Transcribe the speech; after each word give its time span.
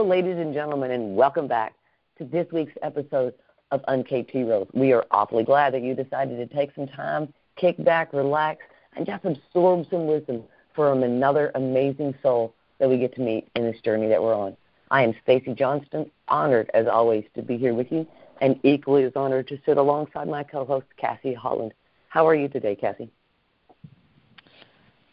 Ladies 0.00 0.38
and 0.38 0.54
gentlemen, 0.54 0.92
and 0.92 1.14
welcome 1.14 1.46
back 1.46 1.74
to 2.16 2.24
this 2.24 2.46
week's 2.52 2.72
episode 2.82 3.34
of 3.70 3.82
Uncaped 3.86 4.30
Heroes. 4.30 4.66
We 4.72 4.92
are 4.92 5.04
awfully 5.10 5.44
glad 5.44 5.74
that 5.74 5.82
you 5.82 5.94
decided 5.94 6.36
to 6.38 6.54
take 6.54 6.74
some 6.74 6.88
time, 6.88 7.32
kick 7.56 7.82
back, 7.84 8.14
relax, 8.14 8.62
and 8.96 9.04
just 9.04 9.24
absorb 9.26 9.86
some 9.90 10.06
wisdom 10.06 10.42
from 10.74 11.02
another 11.02 11.52
amazing 11.54 12.14
soul 12.22 12.54
that 12.78 12.88
we 12.88 12.96
get 12.96 13.14
to 13.16 13.20
meet 13.20 13.50
in 13.54 13.64
this 13.64 13.78
journey 13.82 14.08
that 14.08 14.22
we're 14.22 14.34
on. 14.34 14.56
I 14.90 15.02
am 15.02 15.14
Stacy 15.22 15.54
Johnston, 15.54 16.10
honored 16.28 16.70
as 16.72 16.86
always 16.86 17.24
to 17.34 17.42
be 17.42 17.58
here 17.58 17.74
with 17.74 17.92
you, 17.92 18.06
and 18.40 18.58
equally 18.62 19.04
as 19.04 19.12
honored 19.14 19.48
to 19.48 19.58
sit 19.66 19.76
alongside 19.76 20.28
my 20.28 20.42
co-host 20.42 20.86
Cassie 20.96 21.34
Holland. 21.34 21.72
How 22.08 22.26
are 22.26 22.34
you 22.34 22.48
today, 22.48 22.74
Cassie? 22.74 23.10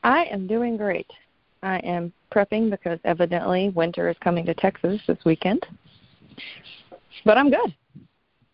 I 0.03 0.23
am 0.25 0.47
doing 0.47 0.77
great. 0.77 1.11
I 1.61 1.79
am 1.79 2.13
prepping 2.31 2.69
because 2.69 2.99
evidently 3.03 3.69
winter 3.69 4.09
is 4.09 4.15
coming 4.21 4.45
to 4.45 4.53
Texas 4.53 5.01
this 5.07 5.17
weekend. 5.25 5.65
But 7.25 7.37
I'm 7.37 7.49
good. 7.49 7.73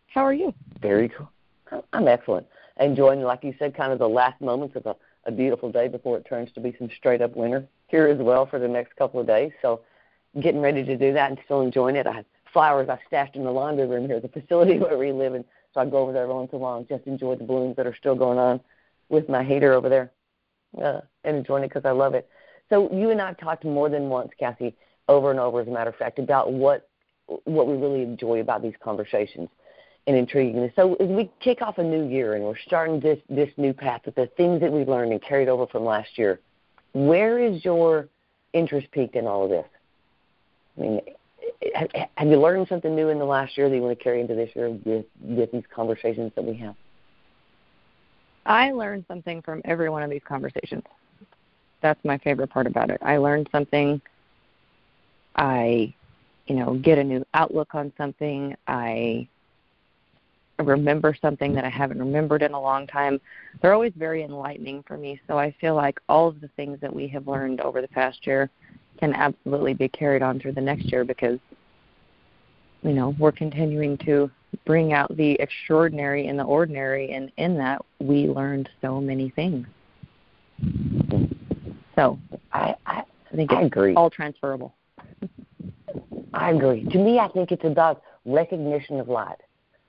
How 0.07 0.25
are 0.25 0.33
you? 0.33 0.53
Very 0.81 1.09
cool. 1.09 1.29
I'm 1.91 2.07
excellent. 2.07 2.47
Enjoying, 2.79 3.21
like 3.21 3.43
you 3.43 3.53
said, 3.59 3.75
kind 3.75 3.91
of 3.91 3.99
the 3.99 4.07
last 4.07 4.39
moments 4.41 4.75
of 4.75 4.85
a, 4.85 4.95
a 5.25 5.31
beautiful 5.31 5.71
day 5.71 5.87
before 5.87 6.17
it 6.17 6.25
turns 6.25 6.51
to 6.53 6.59
be 6.59 6.75
some 6.77 6.89
straight 6.97 7.21
up 7.21 7.35
winter 7.35 7.67
here 7.87 8.07
as 8.07 8.19
well 8.19 8.45
for 8.45 8.59
the 8.59 8.67
next 8.67 8.95
couple 8.95 9.19
of 9.19 9.27
days. 9.27 9.51
So 9.61 9.81
getting 10.41 10.61
ready 10.61 10.83
to 10.83 10.97
do 10.97 11.13
that 11.13 11.29
and 11.29 11.39
still 11.45 11.61
enjoying 11.61 11.95
it. 11.95 12.07
I 12.07 12.13
have 12.13 12.25
flowers 12.51 12.89
I 12.89 12.99
stashed 13.07 13.35
in 13.35 13.43
the 13.43 13.51
laundry 13.51 13.87
room 13.87 14.05
here 14.05 14.17
at 14.17 14.21
the 14.21 14.27
facility 14.41 14.79
where 14.79 14.97
we 14.97 15.11
live 15.11 15.35
in. 15.35 15.43
So 15.73 15.81
I 15.81 15.85
go 15.85 15.97
over 15.97 16.13
there 16.13 16.27
once 16.27 16.49
in 16.51 16.57
a 16.57 16.59
while 16.59 16.77
and 16.77 16.87
just 16.87 17.05
enjoy 17.07 17.35
the 17.35 17.43
blooms 17.43 17.75
that 17.77 17.87
are 17.87 17.95
still 17.95 18.15
going 18.15 18.37
on 18.37 18.59
with 19.09 19.27
my 19.27 19.43
heater 19.43 19.73
over 19.73 19.89
there 19.89 20.11
uh, 20.81 21.01
and 21.23 21.37
enjoying 21.37 21.63
it 21.63 21.69
because 21.69 21.85
I 21.85 21.91
love 21.91 22.13
it. 22.13 22.29
So 22.73 22.89
you 22.91 23.11
and 23.11 23.21
I 23.21 23.27
have 23.27 23.37
talked 23.37 23.65
more 23.65 23.87
than 23.87 24.09
once, 24.09 24.31
Cassie, 24.39 24.73
over 25.07 25.29
and 25.29 25.39
over, 25.39 25.61
as 25.61 25.67
a 25.67 25.71
matter 25.71 25.91
of 25.91 25.95
fact, 25.95 26.17
about 26.17 26.51
what 26.51 26.89
what 27.45 27.67
we 27.67 27.75
really 27.75 28.01
enjoy 28.01 28.39
about 28.39 28.63
these 28.63 28.73
conversations 28.83 29.47
and 30.07 30.17
intriguing. 30.17 30.71
So 30.75 30.95
as 30.95 31.07
we 31.07 31.31
kick 31.39 31.61
off 31.61 31.77
a 31.77 31.83
new 31.83 32.03
year 32.07 32.33
and 32.33 32.43
we're 32.43 32.57
starting 32.65 32.99
this 32.99 33.19
this 33.29 33.49
new 33.57 33.73
path 33.73 34.01
with 34.07 34.15
the 34.15 34.25
things 34.37 34.59
that 34.61 34.71
we've 34.71 34.87
learned 34.87 35.11
and 35.11 35.21
carried 35.21 35.49
over 35.49 35.67
from 35.67 35.85
last 35.85 36.17
year, 36.17 36.39
where 36.93 37.37
is 37.37 37.63
your 37.63 38.09
interest 38.53 38.89
peaked 38.89 39.15
in 39.15 39.27
all 39.27 39.43
of 39.43 39.51
this? 39.51 39.65
I 40.75 40.81
mean, 40.81 41.01
have 42.15 42.27
you 42.27 42.41
learned 42.41 42.67
something 42.69 42.95
new 42.95 43.09
in 43.09 43.19
the 43.19 43.25
last 43.25 43.55
year 43.55 43.69
that 43.69 43.75
you 43.75 43.83
want 43.83 43.95
to 43.95 44.03
carry 44.03 44.19
into 44.19 44.33
this 44.33 44.49
year 44.55 44.71
with 44.71 45.05
with 45.21 45.51
these 45.51 45.63
conversations 45.73 46.31
that 46.35 46.43
we 46.43 46.55
have? 46.55 46.73
I 48.47 48.71
learned 48.71 49.05
something 49.07 49.43
from 49.43 49.61
every 49.63 49.91
one 49.91 50.01
of 50.01 50.09
these 50.09 50.23
conversations. 50.27 50.83
That's 51.83 52.03
my 52.05 52.17
favorite 52.19 52.49
part 52.49 52.65
about 52.65 52.89
it. 52.89 52.97
I 53.03 53.17
learn 53.17 53.45
something. 53.51 54.01
I, 55.35 55.93
you 56.47 56.55
know, 56.55 56.75
get 56.75 56.97
a 56.97 57.03
new 57.03 57.25
outlook 57.33 57.75
on 57.75 57.91
something. 57.97 58.55
I 58.67 59.27
remember 60.59 61.13
something 61.21 61.53
that 61.53 61.65
I 61.65 61.69
haven't 61.69 61.99
remembered 61.99 62.41
in 62.41 62.53
a 62.53 62.61
long 62.61 62.87
time. 62.87 63.19
They're 63.61 63.73
always 63.73 63.91
very 63.97 64.23
enlightening 64.23 64.83
for 64.87 64.97
me. 64.97 65.19
So 65.27 65.37
I 65.37 65.53
feel 65.59 65.75
like 65.75 65.99
all 66.07 66.29
of 66.29 66.39
the 66.39 66.47
things 66.55 66.79
that 66.79 66.93
we 66.93 67.07
have 67.09 67.27
learned 67.27 67.59
over 67.59 67.81
the 67.81 67.87
past 67.89 68.25
year 68.25 68.49
can 68.97 69.13
absolutely 69.13 69.73
be 69.73 69.89
carried 69.89 70.21
on 70.21 70.39
through 70.39 70.53
the 70.53 70.61
next 70.61 70.89
year 70.91 71.03
because 71.03 71.39
you 72.83 72.93
know 72.93 73.15
we're 73.19 73.31
continuing 73.31 73.97
to 73.97 74.29
bring 74.65 74.93
out 74.93 75.15
the 75.17 75.31
extraordinary 75.41 76.27
in 76.27 76.37
the 76.37 76.43
ordinary 76.43 77.11
and 77.11 77.31
in 77.37 77.57
that 77.57 77.81
we 77.99 78.27
learned 78.27 78.69
so 78.81 79.01
many 79.01 79.31
things 79.31 79.65
so 81.95 82.19
i 82.53 82.75
i, 82.85 83.03
think 83.35 83.51
it's 83.51 83.57
I 83.57 83.63
agree. 83.63 83.95
all 83.95 84.09
transferable 84.09 84.73
i 86.33 86.51
agree 86.51 86.83
to 86.85 86.97
me 86.97 87.19
i 87.19 87.27
think 87.27 87.51
it's 87.51 87.65
about 87.65 88.01
recognition 88.25 88.99
of 88.99 89.07
light 89.07 89.37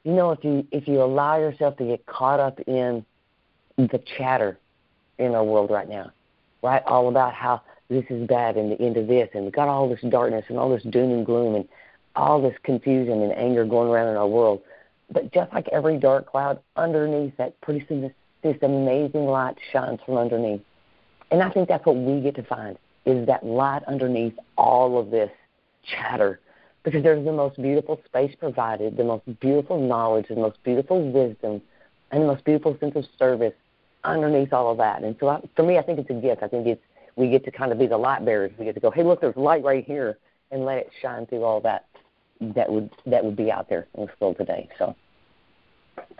you 0.04 0.12
know 0.12 0.30
if 0.30 0.44
you 0.44 0.66
if 0.70 0.88
you 0.88 1.02
allow 1.02 1.38
yourself 1.38 1.76
to 1.78 1.84
get 1.84 2.04
caught 2.06 2.40
up 2.40 2.60
in 2.60 3.04
the 3.76 4.00
chatter 4.16 4.58
in 5.18 5.34
our 5.34 5.44
world 5.44 5.70
right 5.70 5.88
now 5.88 6.10
right 6.62 6.82
all 6.86 7.08
about 7.08 7.32
how 7.34 7.60
this 7.90 8.04
is 8.08 8.26
bad 8.26 8.56
and 8.56 8.72
the 8.72 8.80
end 8.80 8.96
of 8.96 9.06
this 9.06 9.28
and 9.34 9.44
we 9.44 9.50
got 9.50 9.68
all 9.68 9.88
this 9.88 10.00
darkness 10.08 10.44
and 10.48 10.58
all 10.58 10.70
this 10.70 10.82
doom 10.84 11.12
and 11.12 11.26
gloom 11.26 11.54
and 11.54 11.68
all 12.16 12.40
this 12.40 12.56
confusion 12.62 13.22
and 13.22 13.32
anger 13.32 13.64
going 13.64 13.88
around 13.88 14.08
in 14.08 14.16
our 14.16 14.28
world. 14.28 14.62
But 15.10 15.32
just 15.32 15.52
like 15.52 15.68
every 15.72 15.98
dark 15.98 16.26
cloud, 16.26 16.60
underneath 16.76 17.36
that, 17.36 17.60
pretty 17.60 17.84
soon 17.88 18.02
this, 18.02 18.12
this 18.42 18.56
amazing 18.62 19.26
light 19.26 19.56
shines 19.72 20.00
from 20.04 20.16
underneath. 20.16 20.62
And 21.30 21.42
I 21.42 21.50
think 21.50 21.68
that's 21.68 21.84
what 21.84 21.96
we 21.96 22.20
get 22.20 22.34
to 22.36 22.42
find 22.42 22.78
is 23.04 23.26
that 23.26 23.44
light 23.44 23.82
underneath 23.84 24.34
all 24.56 24.98
of 24.98 25.10
this 25.10 25.30
chatter. 25.82 26.40
Because 26.84 27.02
there's 27.02 27.24
the 27.24 27.32
most 27.32 27.60
beautiful 27.60 28.00
space 28.04 28.34
provided, 28.38 28.96
the 28.96 29.04
most 29.04 29.24
beautiful 29.40 29.78
knowledge, 29.80 30.28
the 30.28 30.36
most 30.36 30.62
beautiful 30.64 31.10
wisdom, 31.10 31.62
and 32.10 32.22
the 32.22 32.26
most 32.26 32.44
beautiful 32.44 32.76
sense 32.78 32.94
of 32.94 33.06
service 33.18 33.54
underneath 34.04 34.52
all 34.52 34.70
of 34.70 34.78
that. 34.78 35.02
And 35.02 35.16
so 35.18 35.28
I, 35.28 35.40
for 35.56 35.62
me, 35.62 35.78
I 35.78 35.82
think 35.82 35.98
it's 35.98 36.10
a 36.10 36.14
gift. 36.14 36.42
I 36.42 36.48
think 36.48 36.66
it's 36.66 36.82
we 37.16 37.30
get 37.30 37.44
to 37.44 37.50
kind 37.50 37.72
of 37.72 37.78
be 37.78 37.86
the 37.86 37.96
light 37.96 38.24
bearers. 38.24 38.52
We 38.58 38.64
get 38.64 38.74
to 38.74 38.80
go, 38.80 38.90
hey, 38.90 39.02
look, 39.02 39.20
there's 39.20 39.36
light 39.36 39.62
right 39.62 39.84
here, 39.84 40.18
and 40.50 40.64
let 40.64 40.78
it 40.78 40.90
shine 41.00 41.26
through 41.26 41.44
all 41.44 41.60
that 41.60 41.86
that 42.40 42.70
would 42.70 42.90
that 43.06 43.24
would 43.24 43.36
be 43.36 43.50
out 43.50 43.68
there 43.68 43.86
in 43.94 44.08
the 44.20 44.34
today. 44.34 44.68
So 44.78 44.94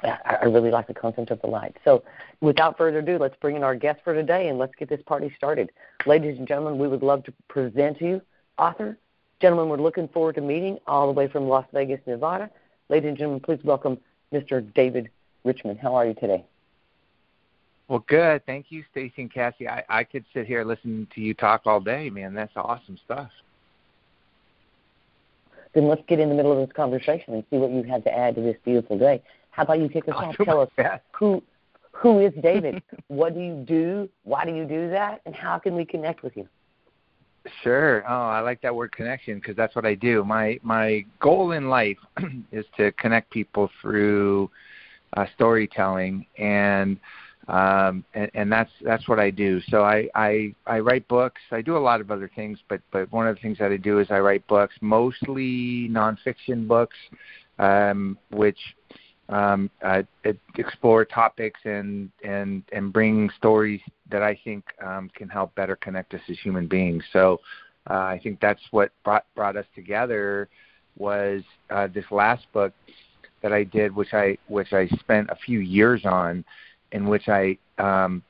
I, 0.03 0.45
really 0.45 0.71
like 0.71 0.87
the 0.87 0.95
concept 0.95 1.31
of 1.31 1.41
the 1.41 1.47
light. 1.47 1.77
So 1.85 2.03
without 2.41 2.77
further 2.77 2.99
ado, 2.99 3.19
let's 3.19 3.37
bring 3.41 3.57
in 3.57 3.63
our 3.63 3.75
guest 3.75 4.01
for 4.05 4.15
today 4.15 4.49
and 4.49 4.59
let's 4.59 4.75
get 4.75 4.89
this 4.89 5.01
party 5.07 5.33
started. 5.37 5.71
Ladies 6.07 6.39
and 6.39 6.47
gentlemen, 6.47 6.79
we 6.79 6.89
would 6.89 7.03
love 7.03 7.25
to 7.25 7.33
present 7.49 7.99
to 7.99 8.05
you 8.05 8.23
author. 8.59 8.99
Gentlemen, 9.41 9.69
we're 9.69 9.83
looking 9.83 10.09
forward 10.09 10.35
to 10.37 10.41
meeting 10.41 10.79
all 10.87 11.07
the 11.07 11.13
way 11.13 11.29
from 11.29 11.49
Las 11.49 11.67
Vegas, 11.73 12.01
Nevada. 12.07 12.51
Ladies 12.89 13.09
and 13.09 13.19
gentlemen, 13.19 13.41
please 13.41 13.61
welcome 13.65 13.99
Mr. 14.33 14.63
David 14.75 15.11
Richman. 15.45 15.77
How 15.77 15.95
are 15.95 16.07
you 16.07 16.15
today? 16.15 16.45
Well, 17.89 18.05
good. 18.07 18.45
Thank 18.47 18.67
you, 18.71 18.85
Stacy 18.91 19.23
and 19.23 19.33
Cassie. 19.33 19.69
I, 19.69 19.85
I 19.89 20.05
could 20.05 20.25
sit 20.33 20.47
here 20.47 20.65
listening 20.65 21.07
to 21.15 21.21
you 21.21 21.35
talk 21.35 21.63
all 21.67 21.81
day, 21.81 22.11
man. 22.11 22.35
That's 22.35 22.53
awesome 22.57 22.99
stuff 23.05 23.31
then 25.75 25.89
let's 25.89 26.03
get 26.07 26.21
in 26.21 26.29
the 26.29 26.35
middle 26.35 26.53
of 26.53 26.67
this 26.67 26.75
conversation 26.75 27.35
and 27.35 27.45
see 27.51 27.57
what 27.57 27.71
you 27.71 27.83
have 27.83 28.05
to 28.05 28.17
add 28.17 28.37
to 28.37 28.41
this 28.41 28.57
beautiful 28.65 28.97
day. 28.97 29.21
How 29.55 29.63
about 29.63 29.79
you 29.79 29.89
kick 29.89 30.09
us 30.09 30.15
off? 30.17 30.35
Tell 30.45 30.61
us 30.61 31.01
who 31.13 31.43
who 31.93 32.19
is 32.19 32.33
David? 32.43 32.83
what 33.09 33.35
do 33.35 33.41
you 33.41 33.65
do? 33.67 34.09
Why 34.25 34.45
do 34.45 34.55
you 34.55 34.65
do 34.65 34.91
that? 34.91 35.21
And 35.27 35.35
how 35.35 35.59
can 35.59 35.77
we 35.77 35.85
connect 35.85 36.23
with 36.23 36.37
you? 36.37 36.49
Sure. 37.63 38.03
Oh, 38.09 38.29
I 38.29 38.41
like 38.41 38.61
that 38.63 38.75
word 38.75 38.91
connection 38.93 39.39
because 39.39 39.55
that's 39.55 39.77
what 39.77 39.87
I 39.87 39.95
do. 39.95 40.25
My 40.25 40.59
my 40.63 41.05
goal 41.21 41.53
in 41.53 41.69
life 41.69 41.99
is 42.53 42.65
to 42.77 42.91
connect 42.93 43.31
people 43.31 43.71
through 43.81 44.51
uh, 45.17 45.27
storytelling 45.37 46.27
and 46.37 46.99
um, 47.47 48.05
and, 48.15 48.31
and 48.35 48.51
that's 48.51 48.71
that's 48.83 49.07
what 49.09 49.21
I 49.21 49.31
do. 49.31 49.61
So 49.69 49.85
I, 49.85 50.09
I 50.15 50.55
I 50.67 50.81
write 50.81 51.07
books. 51.07 51.43
I 51.53 51.61
do 51.61 51.77
a 51.77 51.79
lot 51.79 52.01
of 52.01 52.11
other 52.11 52.31
things, 52.35 52.59
but 52.69 52.81
but 52.91 53.13
one 53.13 53.29
of 53.29 53.37
the 53.37 53.41
things 53.43 53.59
that 53.59 53.71
I 53.71 53.77
do 53.77 54.01
is 54.01 54.11
I 54.11 54.19
write 54.19 54.45
books, 54.49 54.75
mostly 54.81 55.89
nonfiction 55.91 56.67
books, 56.67 56.97
um, 57.59 58.19
which 58.31 58.59
um, 59.29 59.71
uh, 59.83 60.03
explore 60.57 61.05
topics 61.05 61.61
and 61.65 62.11
and 62.23 62.63
and 62.73 62.93
bring 62.93 63.31
stories 63.37 63.81
that 64.11 64.23
I 64.23 64.39
think 64.45 64.65
um, 64.85 65.11
can 65.15 65.29
help 65.29 65.55
better 65.55 65.77
connect 65.77 66.15
us 66.15 66.21
as 66.29 66.39
human 66.39 66.67
beings. 66.67 67.03
So 67.13 67.41
uh, 67.89 67.95
I 67.95 68.21
think 68.23 68.41
that's 68.41 68.61
what 68.71 68.91
brought 69.03 69.25
brought 69.35 69.57
us 69.57 69.67
together 69.75 70.49
was 70.97 71.43
uh, 71.71 71.89
this 71.89 72.05
last 72.11 72.47
book 72.53 72.73
that 73.43 73.53
I 73.53 73.65
did, 73.65 73.95
which 73.95 74.13
I 74.13 74.37
which 74.49 74.73
I 74.73 74.89
spent 75.01 75.31
a 75.31 75.37
few 75.37 75.61
years 75.61 76.05
on 76.05 76.45
in 76.93 77.09
which 77.09 77.29
I 77.29 77.59
um, 77.79 78.23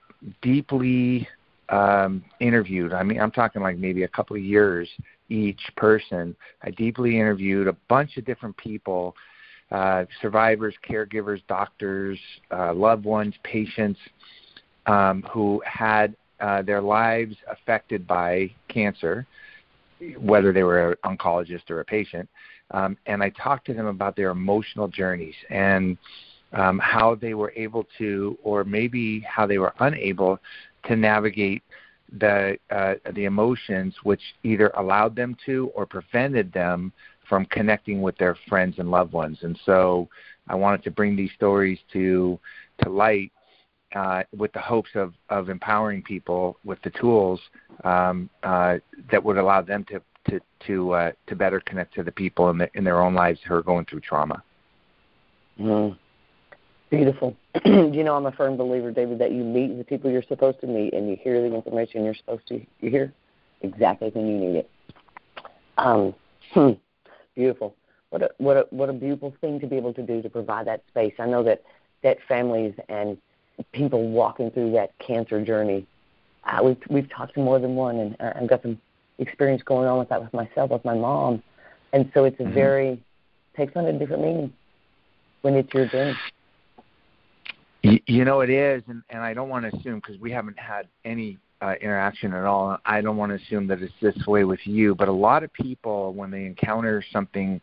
deeply 0.42 1.28
um, 1.68 2.24
interviewed. 2.40 2.92
I 2.92 3.02
mean, 3.02 3.20
I'm 3.20 3.30
talking 3.30 3.62
like 3.62 3.78
maybe 3.78 4.04
a 4.04 4.08
couple 4.08 4.36
of 4.36 4.42
years 4.42 4.88
each 5.28 5.60
person. 5.76 6.36
I 6.62 6.70
deeply 6.70 7.18
interviewed 7.18 7.68
a 7.68 7.76
bunch 7.88 8.16
of 8.16 8.24
different 8.24 8.56
people 8.56 9.14
uh, 9.70 10.04
survivors, 10.20 10.74
caregivers, 10.88 11.40
doctors, 11.48 12.18
uh, 12.50 12.72
loved 12.74 13.04
ones, 13.04 13.34
patients 13.42 13.98
um, 14.86 15.22
who 15.30 15.62
had 15.66 16.14
uh, 16.40 16.62
their 16.62 16.80
lives 16.80 17.36
affected 17.50 18.06
by 18.06 18.50
cancer, 18.68 19.26
whether 20.18 20.52
they 20.52 20.62
were 20.62 20.92
an 20.92 21.16
oncologist 21.16 21.70
or 21.70 21.80
a 21.80 21.84
patient. 21.84 22.28
Um, 22.70 22.96
and 23.06 23.22
I 23.22 23.30
talked 23.30 23.66
to 23.66 23.74
them 23.74 23.86
about 23.86 24.16
their 24.16 24.30
emotional 24.30 24.88
journeys. 24.88 25.34
And 25.50 25.96
um, 26.54 26.78
how 26.78 27.14
they 27.16 27.34
were 27.34 27.52
able 27.56 27.86
to, 27.98 28.38
or 28.42 28.64
maybe 28.64 29.20
how 29.20 29.46
they 29.46 29.58
were 29.58 29.74
unable 29.80 30.38
to 30.86 30.96
navigate 30.96 31.62
the 32.18 32.56
uh, 32.70 32.94
the 33.14 33.24
emotions, 33.24 33.94
which 34.04 34.20
either 34.44 34.68
allowed 34.76 35.16
them 35.16 35.36
to 35.46 35.70
or 35.74 35.84
prevented 35.84 36.52
them 36.52 36.92
from 37.28 37.46
connecting 37.46 38.02
with 38.02 38.16
their 38.18 38.36
friends 38.48 38.78
and 38.78 38.90
loved 38.90 39.12
ones. 39.12 39.38
And 39.42 39.58
so, 39.64 40.08
I 40.48 40.54
wanted 40.54 40.82
to 40.84 40.90
bring 40.90 41.16
these 41.16 41.30
stories 41.32 41.78
to 41.92 42.38
to 42.82 42.88
light 42.88 43.32
uh, 43.94 44.24
with 44.36 44.52
the 44.52 44.60
hopes 44.60 44.90
of, 44.94 45.14
of 45.30 45.48
empowering 45.48 46.02
people 46.02 46.58
with 46.64 46.80
the 46.82 46.90
tools 46.90 47.40
um, 47.84 48.28
uh, 48.42 48.76
that 49.10 49.22
would 49.22 49.38
allow 49.38 49.62
them 49.62 49.84
to 49.84 50.02
to 50.28 50.40
to 50.66 50.92
uh, 50.92 51.12
to 51.26 51.36
better 51.36 51.60
connect 51.60 51.94
to 51.94 52.02
the 52.02 52.12
people 52.12 52.50
in, 52.50 52.58
the, 52.58 52.68
in 52.74 52.84
their 52.84 53.00
own 53.00 53.14
lives 53.14 53.40
who 53.46 53.54
are 53.54 53.62
going 53.62 53.84
through 53.84 54.00
trauma. 54.00 54.42
Mm. 55.60 55.96
Beautiful. 56.90 57.36
you 57.64 58.04
know, 58.04 58.14
I'm 58.14 58.26
a 58.26 58.32
firm 58.32 58.56
believer, 58.56 58.90
David, 58.90 59.18
that 59.18 59.32
you 59.32 59.42
meet 59.42 59.76
the 59.76 59.84
people 59.84 60.10
you're 60.10 60.22
supposed 60.22 60.60
to 60.60 60.66
meet 60.66 60.92
and 60.94 61.08
you 61.08 61.16
hear 61.16 61.40
the 61.40 61.54
information 61.54 62.04
you're 62.04 62.14
supposed 62.14 62.46
to 62.48 62.60
hear 62.78 63.12
exactly 63.62 64.10
when 64.10 64.26
you 64.26 64.38
need 64.38 64.56
it. 64.58 64.70
Um, 65.76 66.14
hmm, 66.52 66.70
beautiful. 67.34 67.74
What 68.10 68.22
a 68.22 68.30
what 68.38 68.56
a 68.56 68.66
what 68.70 68.88
a 68.88 68.92
beautiful 68.92 69.34
thing 69.40 69.60
to 69.60 69.66
be 69.66 69.76
able 69.76 69.92
to 69.94 70.02
do 70.02 70.22
to 70.22 70.28
provide 70.28 70.66
that 70.66 70.82
space. 70.88 71.14
I 71.18 71.26
know 71.26 71.42
that 71.42 71.62
that 72.02 72.18
families 72.28 72.74
and 72.88 73.18
people 73.72 74.08
walking 74.08 74.50
through 74.50 74.72
that 74.72 74.96
cancer 74.98 75.44
journey, 75.44 75.86
uh, 76.44 76.62
we've 76.62 76.76
we've 76.88 77.10
talked 77.10 77.34
to 77.34 77.40
more 77.40 77.58
than 77.58 77.74
one, 77.74 77.98
and 77.98 78.16
I've 78.20 78.48
got 78.48 78.62
some 78.62 78.80
experience 79.18 79.62
going 79.62 79.88
on 79.88 79.98
with 79.98 80.08
that 80.10 80.22
with 80.22 80.32
myself, 80.32 80.70
with 80.70 80.84
my 80.84 80.94
mom, 80.94 81.42
and 81.92 82.10
so 82.14 82.24
it's 82.24 82.38
a 82.40 82.44
mm-hmm. 82.44 82.54
very 82.54 83.02
takes 83.56 83.74
on 83.76 83.86
a 83.86 83.92
different 83.92 84.22
meaning 84.22 84.52
when 85.42 85.54
it's 85.54 85.72
your 85.72 85.86
journey. 85.86 86.16
You 87.82 88.24
know 88.24 88.40
it 88.40 88.48
is, 88.48 88.82
and, 88.88 89.02
and 89.10 89.22
I 89.22 89.34
don't 89.34 89.50
want 89.50 89.70
to 89.70 89.76
assume 89.76 89.96
because 89.96 90.18
we 90.18 90.30
haven't 90.30 90.58
had 90.58 90.88
any 91.04 91.36
uh, 91.64 91.74
interaction 91.80 92.34
at 92.34 92.44
all. 92.44 92.78
I 92.84 93.00
don't 93.00 93.16
want 93.16 93.30
to 93.30 93.42
assume 93.42 93.66
that 93.68 93.80
it's 93.80 93.92
this 94.02 94.26
way 94.26 94.44
with 94.44 94.60
you, 94.64 94.94
but 94.94 95.08
a 95.08 95.12
lot 95.12 95.42
of 95.42 95.52
people 95.52 96.12
when 96.12 96.30
they 96.30 96.44
encounter 96.44 97.02
something 97.12 97.60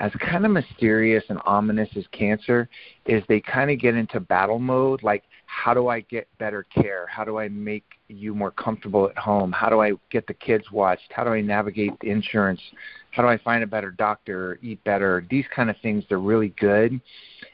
as 0.00 0.10
kind 0.18 0.46
of 0.46 0.50
mysterious 0.50 1.22
and 1.28 1.38
ominous 1.44 1.88
as 1.94 2.04
cancer, 2.10 2.68
is 3.04 3.22
they 3.28 3.38
kind 3.38 3.70
of 3.70 3.78
get 3.78 3.94
into 3.94 4.18
battle 4.18 4.58
mode. 4.58 5.02
Like, 5.02 5.24
how 5.44 5.74
do 5.74 5.88
I 5.88 6.00
get 6.00 6.26
better 6.38 6.64
care? 6.74 7.06
How 7.06 7.22
do 7.22 7.38
I 7.38 7.48
make 7.48 7.84
you 8.08 8.34
more 8.34 8.50
comfortable 8.50 9.10
at 9.10 9.18
home? 9.18 9.52
How 9.52 9.68
do 9.68 9.82
I 9.82 9.92
get 10.10 10.26
the 10.26 10.32
kids 10.32 10.64
watched? 10.72 11.12
How 11.12 11.22
do 11.22 11.30
I 11.30 11.42
navigate 11.42 11.92
the 12.00 12.08
insurance? 12.08 12.62
How 13.10 13.22
do 13.22 13.28
I 13.28 13.36
find 13.36 13.62
a 13.62 13.66
better 13.66 13.90
doctor? 13.90 14.58
Eat 14.62 14.82
better? 14.84 15.26
These 15.28 15.44
kind 15.54 15.68
of 15.68 15.76
things 15.82 16.02
they're 16.08 16.18
really 16.18 16.54
good 16.58 16.98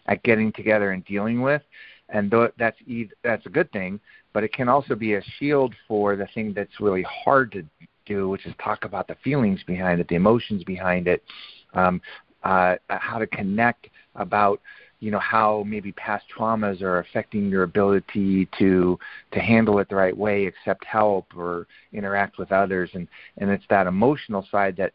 at 0.06 0.22
getting 0.22 0.52
together 0.52 0.92
and 0.92 1.04
dealing 1.04 1.42
with 1.42 1.62
and 2.08 2.30
th- 2.30 2.52
that's 2.58 2.80
e- 2.86 3.10
that's 3.22 3.46
a 3.46 3.50
good 3.50 3.70
thing. 3.72 4.00
But 4.32 4.44
it 4.44 4.52
can 4.52 4.68
also 4.68 4.94
be 4.94 5.14
a 5.14 5.22
shield 5.38 5.74
for 5.88 6.16
the 6.16 6.26
thing 6.34 6.52
that's 6.52 6.80
really 6.80 7.02
hard 7.02 7.52
to 7.52 7.64
do, 8.04 8.28
which 8.28 8.46
is 8.46 8.54
talk 8.62 8.84
about 8.84 9.08
the 9.08 9.16
feelings 9.24 9.62
behind 9.66 10.00
it, 10.00 10.08
the 10.08 10.14
emotions 10.14 10.62
behind 10.64 11.08
it, 11.08 11.22
um, 11.74 12.00
uh, 12.44 12.76
how 12.88 13.18
to 13.18 13.26
connect 13.26 13.88
about 14.14 14.60
you 15.00 15.10
know 15.10 15.18
how 15.18 15.62
maybe 15.66 15.92
past 15.92 16.24
traumas 16.34 16.80
are 16.80 16.98
affecting 17.00 17.48
your 17.48 17.64
ability 17.64 18.48
to 18.58 18.98
to 19.32 19.40
handle 19.40 19.78
it 19.78 19.88
the 19.88 19.94
right 19.96 20.16
way 20.16 20.46
accept 20.46 20.84
help 20.84 21.26
or 21.36 21.66
interact 21.92 22.38
with 22.38 22.50
others 22.50 22.90
and 22.94 23.06
and 23.38 23.50
it's 23.50 23.64
that 23.68 23.86
emotional 23.86 24.46
side 24.50 24.74
that 24.76 24.92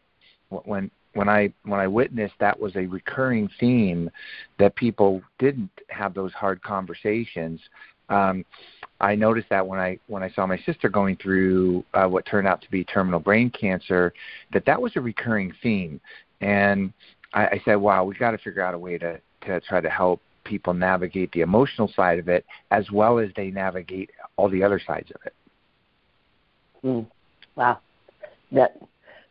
when 0.64 0.90
when 1.14 1.28
I 1.28 1.52
when 1.64 1.80
I 1.80 1.86
witnessed 1.86 2.34
that 2.40 2.58
was 2.58 2.74
a 2.76 2.86
recurring 2.86 3.48
theme 3.60 4.10
that 4.58 4.74
people 4.76 5.22
didn't 5.38 5.70
have 5.88 6.14
those 6.14 6.32
hard 6.32 6.62
conversations. 6.62 7.60
Um, 8.08 8.44
I 9.00 9.14
noticed 9.14 9.48
that 9.50 9.66
when 9.66 9.78
I 9.78 9.98
when 10.06 10.22
I 10.22 10.30
saw 10.30 10.46
my 10.46 10.58
sister 10.58 10.88
going 10.88 11.16
through 11.16 11.84
uh, 11.94 12.06
what 12.06 12.24
turned 12.24 12.46
out 12.46 12.62
to 12.62 12.70
be 12.70 12.84
terminal 12.84 13.20
brain 13.20 13.50
cancer, 13.50 14.12
that 14.52 14.64
that 14.66 14.80
was 14.80 14.92
a 14.96 15.00
recurring 15.00 15.52
theme, 15.62 16.00
and 16.40 16.92
I, 17.34 17.46
I 17.46 17.62
said, 17.64 17.76
"Wow, 17.76 18.04
we've 18.04 18.18
got 18.18 18.30
to 18.30 18.38
figure 18.38 18.62
out 18.62 18.74
a 18.74 18.78
way 18.78 18.98
to 18.98 19.20
to 19.46 19.60
try 19.60 19.80
to 19.80 19.90
help 19.90 20.20
people 20.44 20.74
navigate 20.74 21.30
the 21.32 21.40
emotional 21.40 21.90
side 21.94 22.18
of 22.18 22.28
it 22.28 22.44
as 22.70 22.90
well 22.90 23.18
as 23.18 23.30
they 23.36 23.50
navigate 23.50 24.10
all 24.36 24.48
the 24.48 24.62
other 24.62 24.80
sides 24.84 25.10
of 25.14 25.20
it." 25.26 25.34
Mm. 26.84 27.06
Wow, 27.56 27.78
that 28.52 28.76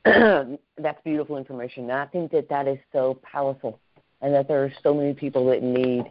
that's 0.78 1.02
beautiful 1.04 1.38
information. 1.38 1.84
And 1.84 1.94
I 1.94 2.06
think 2.06 2.32
that 2.32 2.50
that 2.50 2.68
is 2.68 2.80
so 2.92 3.20
powerful, 3.24 3.80
and 4.22 4.34
that 4.34 4.48
there 4.48 4.64
are 4.64 4.74
so 4.84 4.94
many 4.94 5.14
people 5.14 5.46
that 5.48 5.64
need 5.64 6.06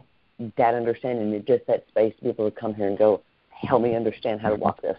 that 0.57 0.73
understanding 0.73 1.33
and 1.33 1.45
just 1.45 1.65
that 1.67 1.85
space 1.89 2.13
to 2.17 2.23
be 2.23 2.29
able 2.29 2.49
to 2.49 2.59
come 2.59 2.73
here 2.73 2.87
and 2.87 2.97
go, 2.97 3.21
help 3.49 3.83
me 3.83 3.95
understand 3.95 4.41
how 4.41 4.49
to 4.49 4.55
walk 4.55 4.81
this. 4.81 4.97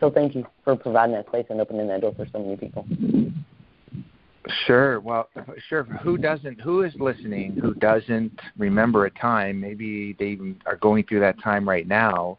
So 0.00 0.10
thank 0.10 0.34
you 0.34 0.46
for 0.64 0.76
providing 0.76 1.14
that 1.14 1.26
space 1.26 1.46
and 1.50 1.60
opening 1.60 1.88
that 1.88 2.00
door 2.00 2.14
for 2.14 2.26
so 2.32 2.38
many 2.38 2.56
people. 2.56 2.86
Sure. 4.66 5.00
Well, 5.00 5.28
sure. 5.68 5.84
Who 5.84 6.16
doesn't? 6.16 6.60
Who 6.60 6.82
is 6.82 6.94
listening? 6.98 7.58
Who 7.60 7.74
doesn't 7.74 8.40
remember 8.56 9.04
a 9.04 9.10
time? 9.10 9.60
Maybe 9.60 10.14
they 10.18 10.38
are 10.66 10.76
going 10.76 11.04
through 11.04 11.20
that 11.20 11.40
time 11.42 11.68
right 11.68 11.86
now 11.86 12.38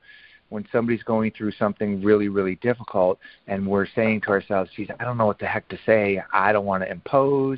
when 0.51 0.68
somebody's 0.69 1.01
going 1.03 1.31
through 1.31 1.53
something 1.53 2.03
really, 2.03 2.27
really 2.27 2.56
difficult 2.56 3.18
and 3.48 3.65
we're 3.65 3.88
saying 3.95 4.19
to 4.19 4.27
ourselves, 4.27 4.69
geez, 4.75 4.89
I 5.00 5.06
don't 5.06 5.18
know 5.18 5.25
what 5.25 5.39
the 5.39 5.45
heck 5.45 5.65
to 5.69 5.80
say. 5.86 6.21
I 6.33 6.51
don't 6.51 6.65
want 6.65 6.83
to 6.83 6.92
impose. 6.92 7.57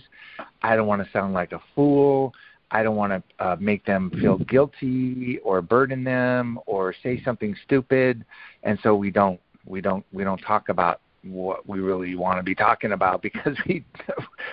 I 0.61 0.75
don't 0.75 0.85
want 0.85 1.03
to 1.03 1.11
sound 1.11 1.33
like 1.33 1.53
a 1.53 1.61
fool. 1.73 2.35
I 2.69 2.83
don't 2.83 2.95
want 2.95 3.11
to 3.11 3.43
uh, 3.43 3.55
make 3.59 3.83
them 3.83 4.11
feel 4.21 4.37
guilty 4.47 5.39
or 5.43 5.59
burden 5.63 6.03
them 6.03 6.59
or 6.67 6.93
say 7.01 7.19
something 7.23 7.55
stupid. 7.65 8.23
And 8.61 8.77
so 8.83 8.95
we 8.95 9.09
don't, 9.09 9.39
we 9.65 9.81
don't, 9.81 10.05
we 10.13 10.23
don't 10.23 10.37
talk 10.37 10.69
about 10.69 11.01
what 11.23 11.67
we 11.67 11.79
really 11.79 12.13
want 12.13 12.37
to 12.37 12.43
be 12.43 12.53
talking 12.53 12.91
about 12.91 13.21
because 13.23 13.57
we, 13.67 13.83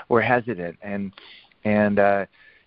we're 0.08 0.22
hesitant. 0.22 0.78
And, 0.80 1.12
and, 1.64 1.98
uh, 1.98 2.24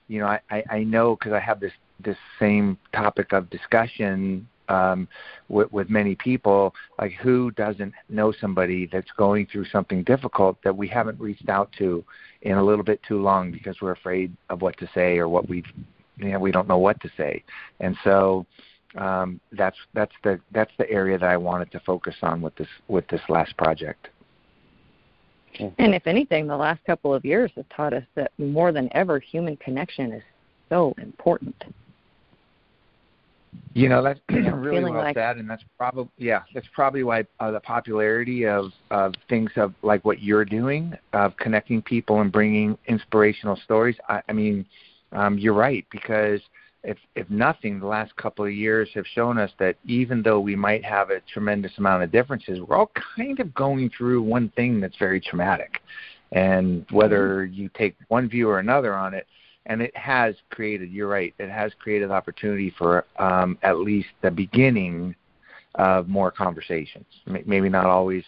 you 0.08 0.20
know, 0.20 0.28
I, 0.28 0.64
I 0.70 0.84
know 0.84 1.16
because 1.16 1.34
I 1.34 1.40
have 1.40 1.60
this, 1.60 1.74
this 2.00 2.18
same 2.40 2.78
topic 2.92 3.34
of 3.34 3.50
discussion 3.50 4.48
um, 4.74 5.08
with, 5.50 5.72
with 5.72 5.90
many 5.90 6.16
people, 6.16 6.74
like 7.00 7.14
who 7.14 7.52
doesn't 7.52 7.94
know 8.10 8.34
somebody 8.42 8.90
that's 8.92 9.12
going 9.18 9.48
through 9.52 9.66
something 9.66 10.04
difficult 10.04 10.58
that 10.64 10.76
we 10.76 10.88
haven't 10.88 11.20
reached 11.20 11.50
out 11.50 11.70
to 11.78 12.04
in 12.42 12.58
a 12.58 12.64
little 12.64 12.84
bit 12.84 13.00
too 13.08 13.22
long 13.22 13.52
because 13.52 13.78
we're 13.82 13.92
afraid 13.92 14.36
of 14.50 14.62
what 14.62 14.78
to 14.78 14.90
say 14.94 15.18
or 15.18 15.30
what 15.30 15.48
we, 15.48 15.64
you 16.18 16.32
know, 16.32 16.40
we 16.40 16.52
don't 16.52 16.68
know 16.68 16.78
what 16.78 17.00
to 17.02 17.10
say, 17.18 17.44
and 17.80 17.96
so 18.04 18.46
um, 18.98 19.40
that's 19.52 19.78
that's 19.94 20.14
the 20.24 20.40
that's 20.52 20.72
the 20.78 20.90
area 20.90 21.18
that 21.18 21.30
I 21.30 21.38
wanted 21.38 21.72
to 21.72 21.80
focus 21.80 22.16
on 22.22 22.42
with 22.42 22.56
this 22.56 22.68
with 22.88 23.08
this 23.08 23.22
last 23.30 23.56
project. 23.58 24.10
And 25.60 25.94
if 25.94 26.08
anything, 26.08 26.48
the 26.48 26.58
last 26.58 26.84
couple 26.84 27.14
of 27.14 27.24
years 27.24 27.52
have 27.56 27.70
taught 27.70 27.94
us 27.94 28.04
that 28.16 28.32
more 28.40 28.72
than 28.72 28.90
ever, 28.94 29.20
human 29.20 29.56
connection 29.58 30.12
is 30.12 30.24
so 30.70 30.96
important. 31.00 31.56
You 33.74 33.90
know 33.90 34.04
that's 34.04 34.20
really 34.30 34.92
well 34.92 35.02
like... 35.02 35.16
said, 35.16 35.38
and 35.38 35.50
that's 35.50 35.64
probably 35.78 36.10
yeah, 36.18 36.44
that's 36.54 36.68
probably 36.74 37.04
why 37.04 37.26
uh, 37.40 37.52
the 37.52 37.60
popularity 37.60 38.46
of 38.46 38.72
of 38.92 39.14
things 39.30 39.52
of 39.56 39.74
like 39.82 40.06
what 40.06 40.22
you're 40.22 40.46
doing 40.46 40.94
of 41.14 41.36
connecting 41.38 41.82
people 41.82 42.22
and 42.22 42.32
bringing 42.32 42.78
inspirational 42.88 43.56
stories. 43.64 43.96
I, 44.08 44.22
I 44.30 44.34
mean, 44.34 44.66
um, 45.12 45.40
you're 45.40 45.56
right 45.56 45.86
because 45.92 46.40
if 46.84 46.98
if 47.16 47.28
nothing, 47.32 47.80
the 47.80 47.88
last 47.88 48.16
couple 48.16 48.46
of 48.46 48.52
years 48.52 48.90
have 48.94 49.06
shown 49.08 49.40
us 49.40 49.52
that 49.58 49.76
even 49.86 50.22
though 50.22 50.40
we 50.40 50.56
might 50.56 50.86
have 50.86 51.10
a 51.10 51.22
tremendous 51.22 51.72
amount 51.78 52.04
of 52.04 52.12
differences, 52.12 52.60
we're 52.60 52.76
all 52.76 52.92
kind 53.18 53.40
of 53.40 53.54
going 53.56 53.90
through 53.98 54.22
one 54.22 54.50
thing 54.56 54.80
that's 54.80 54.98
very 54.98 55.20
traumatic, 55.20 55.82
and 56.32 56.86
whether 56.92 57.48
mm-hmm. 57.48 57.54
you 57.54 57.70
take 57.74 57.96
one 58.10 58.30
view 58.30 58.50
or 58.50 58.60
another 58.60 58.94
on 58.94 59.16
it 59.16 59.26
and 59.66 59.82
it 59.82 59.96
has 59.96 60.36
created. 60.50 60.92
You're 60.92 61.08
right. 61.08 61.34
It 61.40 61.50
has 61.50 61.72
created 61.80 62.12
opportunity 62.12 62.74
for 62.78 63.06
um, 63.18 63.58
at 63.64 63.80
least 63.80 64.10
the 64.22 64.32
beginning 64.32 65.16
of 65.76 66.08
more 66.08 66.32
conversations. 66.32 67.06
Maybe 67.26 67.70
not 67.70 67.86
always 67.86 68.24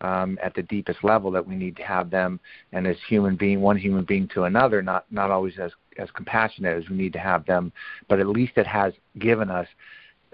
um, 0.00 0.38
at 0.42 0.54
the 0.54 0.62
deepest 0.62 1.02
level 1.02 1.30
that 1.30 1.46
we 1.46 1.54
need 1.54 1.76
to 1.76 1.82
have 1.82 2.10
them, 2.10 2.40
and 2.72 2.86
as 2.86 2.96
human 3.08 3.36
being, 3.36 3.60
one 3.60 3.76
human 3.76 4.04
being 4.04 4.28
to 4.34 4.44
another, 4.44 4.82
not 4.82 5.06
not 5.10 5.30
always 5.30 5.58
as 5.58 5.72
as 5.98 6.10
compassionate 6.10 6.76
as 6.76 6.88
we 6.90 6.96
need 6.96 7.12
to 7.12 7.18
have 7.18 7.46
them, 7.46 7.72
but 8.08 8.20
at 8.20 8.26
least 8.26 8.52
it 8.56 8.66
has 8.66 8.92
given 9.18 9.50
us 9.50 9.66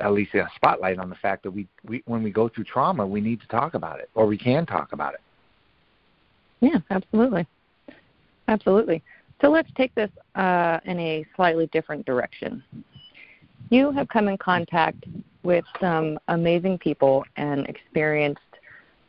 at 0.00 0.12
least 0.12 0.34
a 0.34 0.48
spotlight 0.56 0.98
on 0.98 1.10
the 1.10 1.16
fact 1.16 1.42
that 1.42 1.50
we, 1.50 1.68
we 1.86 2.02
when 2.06 2.22
we 2.22 2.30
go 2.30 2.48
through 2.48 2.64
trauma, 2.64 3.06
we 3.06 3.20
need 3.20 3.40
to 3.40 3.46
talk 3.48 3.74
about 3.74 4.00
it, 4.00 4.10
or 4.14 4.26
we 4.26 4.38
can 4.38 4.66
talk 4.66 4.92
about 4.92 5.14
it. 5.14 5.20
Yeah, 6.60 6.78
absolutely, 6.90 7.46
absolutely. 8.48 9.02
So 9.40 9.48
let's 9.48 9.70
take 9.76 9.94
this 9.94 10.10
uh, 10.34 10.78
in 10.84 10.98
a 10.98 11.24
slightly 11.36 11.66
different 11.72 12.04
direction. 12.04 12.62
You 13.70 13.90
have 13.92 14.08
come 14.08 14.28
in 14.28 14.36
contact 14.36 15.04
with 15.42 15.64
some 15.80 16.18
amazing 16.28 16.78
people 16.78 17.24
and 17.36 17.66
experienced 17.66 18.40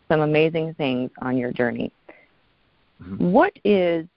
some 0.08 0.22
amazing 0.22 0.74
things 0.76 1.10
on 1.22 1.38
your 1.38 1.52
journey. 1.52 1.92
Mm-hmm. 3.02 3.32
What 3.32 3.54
is 3.66 4.08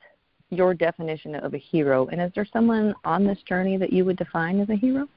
your 0.51 0.75
definition 0.75 1.35
of 1.35 1.55
a 1.55 1.59
hero, 1.59 2.07
and 2.09 2.21
is 2.21 2.31
there 2.35 2.47
someone 2.53 2.95
on 3.05 3.25
this 3.25 3.39
journey 3.49 3.77
that 3.79 3.93
you 3.93 4.05
would 4.05 4.17
define 4.17 4.61
as 4.61 4.69
a 4.69 4.77
hero? 4.77 5.09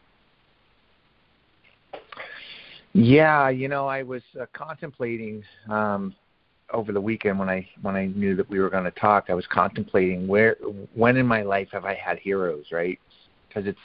Yeah, 2.94 3.50
you 3.50 3.68
know, 3.68 3.86
I 3.86 4.02
was 4.02 4.24
uh, 4.40 4.46
contemplating 4.54 5.44
um, 5.70 6.16
over 6.74 6.92
the 6.92 7.02
weekend 7.02 7.40
when 7.40 7.50
I 7.50 7.68
when 7.82 7.96
I 7.96 8.08
knew 8.08 8.36
that 8.36 8.50
we 8.50 8.60
were 8.60 8.70
going 8.70 8.84
to 8.84 8.92
talk, 8.92 9.26
I 9.30 9.34
was 9.34 9.46
contemplating 9.48 10.28
where 10.28 10.56
when 10.94 11.18
in 11.18 11.26
my 11.26 11.42
life 11.42 11.70
have 11.72 11.86
I 11.86 11.94
had 11.94 12.20
heroes, 12.20 12.66
right? 12.72 13.00
Because 13.48 13.68
it's 13.68 13.80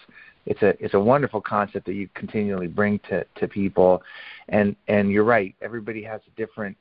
it's 0.47 0.63
a 0.63 0.85
it's 0.85 0.95
a 0.95 1.01
wonderful 1.01 1.41
concept 1.41 1.87
that 1.87 1.95
you 1.95 2.09
continually 2.15 2.67
bring 2.67 2.99
to 3.11 3.25
to 3.37 3.49
people, 3.49 4.03
and 4.49 4.75
and 4.89 5.11
you're 5.11 5.25
right. 5.25 5.55
Everybody 5.63 6.03
has 6.03 6.21
a 6.27 6.37
different 6.37 6.77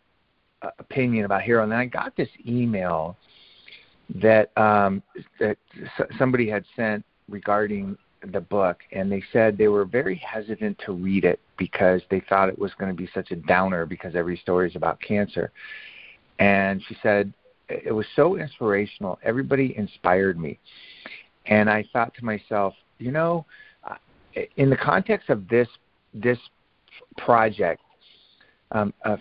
opinion 0.80 1.26
about 1.26 1.42
hero, 1.42 1.64
and 1.64 1.72
then 1.72 1.80
I 1.80 1.86
got 1.86 2.16
this 2.16 2.30
email 2.48 3.18
that 4.16 4.56
um, 4.58 5.04
that 5.40 5.58
somebody 6.18 6.50
had 6.50 6.66
sent 6.76 7.06
regarding 7.30 7.98
the 8.32 8.42
book, 8.42 8.80
and 8.92 9.12
they 9.12 9.24
said 9.32 9.58
they 9.58 9.68
were 9.68 9.86
very 9.86 10.16
hesitant 10.16 10.80
to 10.86 10.92
read 10.92 11.26
it 11.26 11.40
because 11.58 12.02
they 12.10 12.22
thought 12.30 12.50
it 12.50 12.60
was 12.60 12.72
going 12.78 12.92
to 12.92 12.98
be 12.98 13.10
such 13.14 13.32
a 13.32 13.36
downer 13.36 13.86
because 13.86 14.16
every 14.16 14.38
story 14.38 14.70
is 14.70 14.76
about 14.76 15.00
cancer. 15.02 15.52
And 16.42 16.82
she 16.88 16.98
said 17.04 17.32
it 17.70 17.94
was 17.94 18.06
so 18.16 18.38
inspirational. 18.38 19.20
Everybody 19.24 19.76
inspired 19.78 20.40
me, 20.40 20.60
and 21.46 21.70
I 21.70 21.86
thought 21.94 22.14
to 22.16 22.26
myself, 22.26 22.74
you 22.98 23.12
know, 23.12 23.46
in 24.58 24.70
the 24.70 24.78
context 24.78 25.30
of 25.30 25.48
this 25.48 25.68
this 26.14 26.40
project, 27.18 27.82
um, 28.72 28.94
uh, 29.06 29.18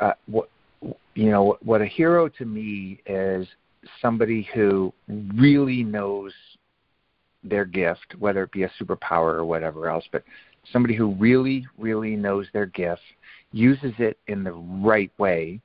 uh, 0.00 0.12
what 0.26 0.50
you 1.14 1.30
know, 1.30 1.56
what 1.62 1.80
a 1.80 1.86
hero 1.86 2.28
to 2.28 2.44
me 2.44 3.00
is 3.06 3.46
somebody 4.00 4.48
who 4.54 4.92
really 5.34 5.82
knows 5.82 6.32
their 7.42 7.64
gift, 7.64 8.14
whether 8.18 8.42
it 8.42 8.52
be 8.52 8.64
a 8.64 8.70
superpower 8.80 9.34
or 9.34 9.44
whatever 9.44 9.88
else, 9.88 10.04
but 10.12 10.22
somebody 10.72 10.94
who 10.94 11.14
really, 11.14 11.66
really 11.78 12.14
knows 12.14 12.46
their 12.52 12.66
gift, 12.66 13.00
uses 13.52 13.92
it 13.98 14.18
in 14.26 14.44
the 14.44 14.52
right 14.52 15.10
way, 15.18 15.60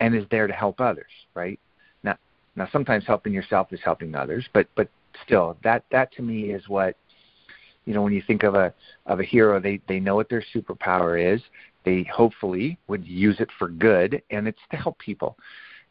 and 0.00 0.14
is 0.14 0.24
there 0.30 0.46
to 0.46 0.52
help 0.52 0.80
others, 0.80 1.10
right? 1.34 1.60
Now, 2.02 2.16
now 2.56 2.68
sometimes 2.72 3.04
helping 3.06 3.32
yourself 3.32 3.72
is 3.72 3.80
helping 3.84 4.14
others, 4.14 4.48
but 4.52 4.66
but 4.74 4.88
still, 5.24 5.56
that 5.62 5.84
that 5.92 6.12
to 6.14 6.22
me 6.22 6.50
is 6.50 6.68
what 6.68 6.96
you 7.84 7.94
know 7.94 8.02
when 8.02 8.12
you 8.12 8.22
think 8.26 8.42
of 8.42 8.54
a 8.54 8.72
of 9.06 9.20
a 9.20 9.24
hero, 9.24 9.60
they 9.60 9.80
they 9.86 10.00
know 10.00 10.16
what 10.16 10.28
their 10.28 10.44
superpower 10.54 11.34
is. 11.34 11.40
They 11.84 12.02
hopefully 12.12 12.78
would 12.88 13.06
use 13.06 13.40
it 13.40 13.48
for 13.58 13.68
good, 13.68 14.22
and 14.30 14.48
it's 14.48 14.58
to 14.70 14.76
help 14.76 14.98
people. 14.98 15.36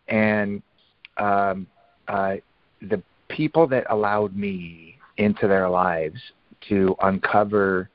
And 0.07 0.61
um, 1.17 1.67
uh, 2.07 2.37
the 2.81 3.01
people 3.27 3.67
that 3.67 3.85
allowed 3.89 4.35
me 4.35 4.97
into 5.17 5.47
their 5.47 5.69
lives 5.69 6.19
to 6.69 6.95
uncover 7.01 7.89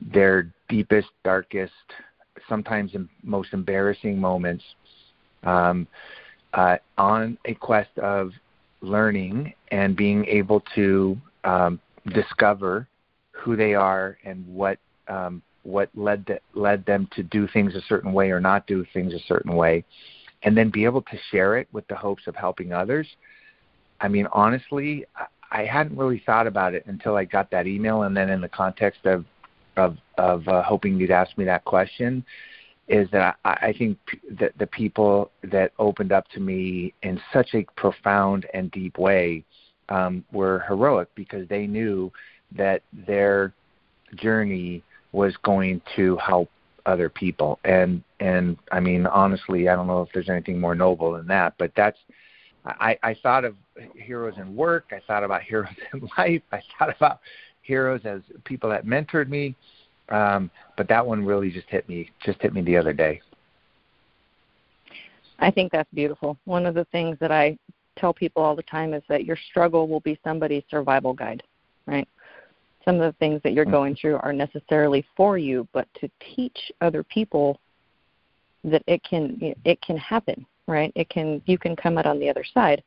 their 0.00 0.52
deepest, 0.68 1.08
darkest, 1.24 1.72
sometimes 2.48 2.92
most 3.22 3.52
embarrassing 3.52 4.18
moments 4.18 4.62
um, 5.44 5.86
uh, 6.54 6.76
on 6.96 7.38
a 7.44 7.54
quest 7.54 7.96
of 7.98 8.32
learning 8.80 9.52
and 9.70 9.96
being 9.96 10.24
able 10.26 10.62
to 10.74 11.16
um, 11.44 11.80
discover 12.12 12.86
who 13.32 13.56
they 13.56 13.74
are 13.74 14.18
and 14.24 14.46
what 14.46 14.78
um, 15.08 15.42
what 15.62 15.90
led 15.94 16.40
led 16.54 16.84
them 16.86 17.08
to 17.14 17.22
do 17.22 17.46
things 17.48 17.74
a 17.74 17.82
certain 17.82 18.12
way 18.12 18.30
or 18.30 18.40
not 18.40 18.66
do 18.66 18.84
things 18.92 19.12
a 19.14 19.20
certain 19.26 19.54
way, 19.54 19.84
and 20.42 20.56
then 20.56 20.70
be 20.70 20.84
able 20.84 21.02
to 21.02 21.18
share 21.30 21.56
it 21.56 21.68
with 21.72 21.86
the 21.88 21.94
hopes 21.96 22.26
of 22.26 22.34
helping 22.34 22.72
others. 22.72 23.06
I 24.00 24.08
mean, 24.08 24.26
honestly, 24.32 25.04
I 25.50 25.64
hadn't 25.64 25.96
really 25.96 26.22
thought 26.24 26.46
about 26.46 26.74
it 26.74 26.84
until 26.86 27.16
I 27.16 27.24
got 27.24 27.50
that 27.50 27.66
email, 27.66 28.02
and 28.02 28.16
then 28.16 28.30
in 28.30 28.40
the 28.40 28.48
context 28.48 29.04
of 29.04 29.24
of 29.76 29.96
of 30.16 30.46
uh, 30.48 30.62
hoping 30.62 30.98
you'd 30.98 31.10
ask 31.10 31.36
me 31.38 31.44
that 31.44 31.64
question, 31.64 32.24
is 32.88 33.08
that 33.10 33.36
I, 33.44 33.50
I 33.62 33.74
think 33.76 33.98
p- 34.06 34.20
that 34.38 34.56
the 34.58 34.66
people 34.66 35.30
that 35.44 35.72
opened 35.78 36.12
up 36.12 36.28
to 36.30 36.40
me 36.40 36.94
in 37.02 37.20
such 37.32 37.54
a 37.54 37.64
profound 37.76 38.46
and 38.54 38.70
deep 38.70 38.98
way 38.98 39.44
um, 39.88 40.24
were 40.32 40.64
heroic 40.68 41.08
because 41.14 41.48
they 41.48 41.66
knew 41.66 42.12
that 42.56 42.82
their 43.06 43.52
journey 44.14 44.82
was 45.12 45.36
going 45.42 45.80
to 45.96 46.16
help 46.16 46.50
other 46.86 47.10
people 47.10 47.58
and 47.64 48.02
and 48.20 48.56
I 48.72 48.80
mean 48.80 49.06
honestly 49.06 49.68
I 49.68 49.76
don't 49.76 49.86
know 49.86 50.00
if 50.00 50.08
there's 50.14 50.30
anything 50.30 50.58
more 50.58 50.74
noble 50.74 51.12
than 51.12 51.26
that 51.26 51.54
but 51.58 51.72
that's 51.76 51.98
I, 52.64 52.98
I 53.02 53.14
thought 53.22 53.44
of 53.44 53.54
heroes 53.94 54.34
in 54.36 54.54
work. 54.54 54.92
I 54.92 55.00
thought 55.06 55.24
about 55.24 55.42
heroes 55.48 55.74
in 55.92 56.08
life. 56.16 56.42
I 56.52 56.60
thought 56.78 56.94
about 56.94 57.20
heroes 57.62 58.00
as 58.04 58.20
people 58.44 58.70
that 58.70 58.86
mentored 58.86 59.28
me. 59.28 59.54
Um, 60.10 60.50
but 60.76 60.88
that 60.88 61.06
one 61.06 61.24
really 61.24 61.50
just 61.50 61.68
hit 61.68 61.88
me, 61.88 62.10
just 62.24 62.40
hit 62.40 62.54
me 62.54 62.62
the 62.62 62.76
other 62.76 62.92
day. 62.92 63.20
I 65.38 65.50
think 65.50 65.70
that's 65.70 65.92
beautiful. 65.94 66.36
One 66.44 66.66
of 66.66 66.74
the 66.74 66.86
things 66.86 67.16
that 67.20 67.30
I 67.30 67.58
tell 67.96 68.12
people 68.12 68.42
all 68.42 68.56
the 68.56 68.62
time 68.62 68.94
is 68.94 69.02
that 69.08 69.24
your 69.24 69.36
struggle 69.50 69.88
will 69.88 70.00
be 70.00 70.18
somebody's 70.24 70.64
survival 70.70 71.12
guide, 71.12 71.42
right? 71.86 72.08
Some 72.84 72.96
of 72.96 73.02
the 73.02 73.18
things 73.18 73.40
that 73.42 73.52
you're 73.52 73.64
mm-hmm. 73.64 73.72
going 73.72 73.96
through 73.96 74.16
are 74.16 74.32
necessarily 74.32 75.04
for 75.16 75.36
you, 75.36 75.66
but 75.72 75.86
to 76.00 76.10
teach 76.34 76.72
other 76.80 77.02
people 77.02 77.60
that 78.64 78.82
it 78.86 79.02
can 79.04 79.54
it 79.64 79.80
can 79.82 79.96
happen, 79.96 80.44
right? 80.66 80.92
It 80.94 81.08
can 81.08 81.42
you 81.46 81.58
can 81.58 81.76
come 81.76 81.98
out 81.98 82.06
on 82.06 82.18
the 82.18 82.28
other 82.28 82.44
side. 82.54 82.82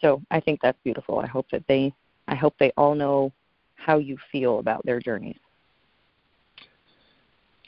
So 0.00 0.22
I 0.30 0.40
think 0.40 0.60
that's 0.62 0.78
beautiful. 0.82 1.18
I 1.18 1.26
hope 1.26 1.46
that 1.52 1.66
they 1.68 1.92
I 2.28 2.34
hope 2.34 2.54
they 2.58 2.72
all 2.76 2.94
know 2.94 3.32
how 3.74 3.98
you 3.98 4.16
feel 4.32 4.58
about 4.58 4.84
their 4.84 5.00
journeys. 5.00 5.38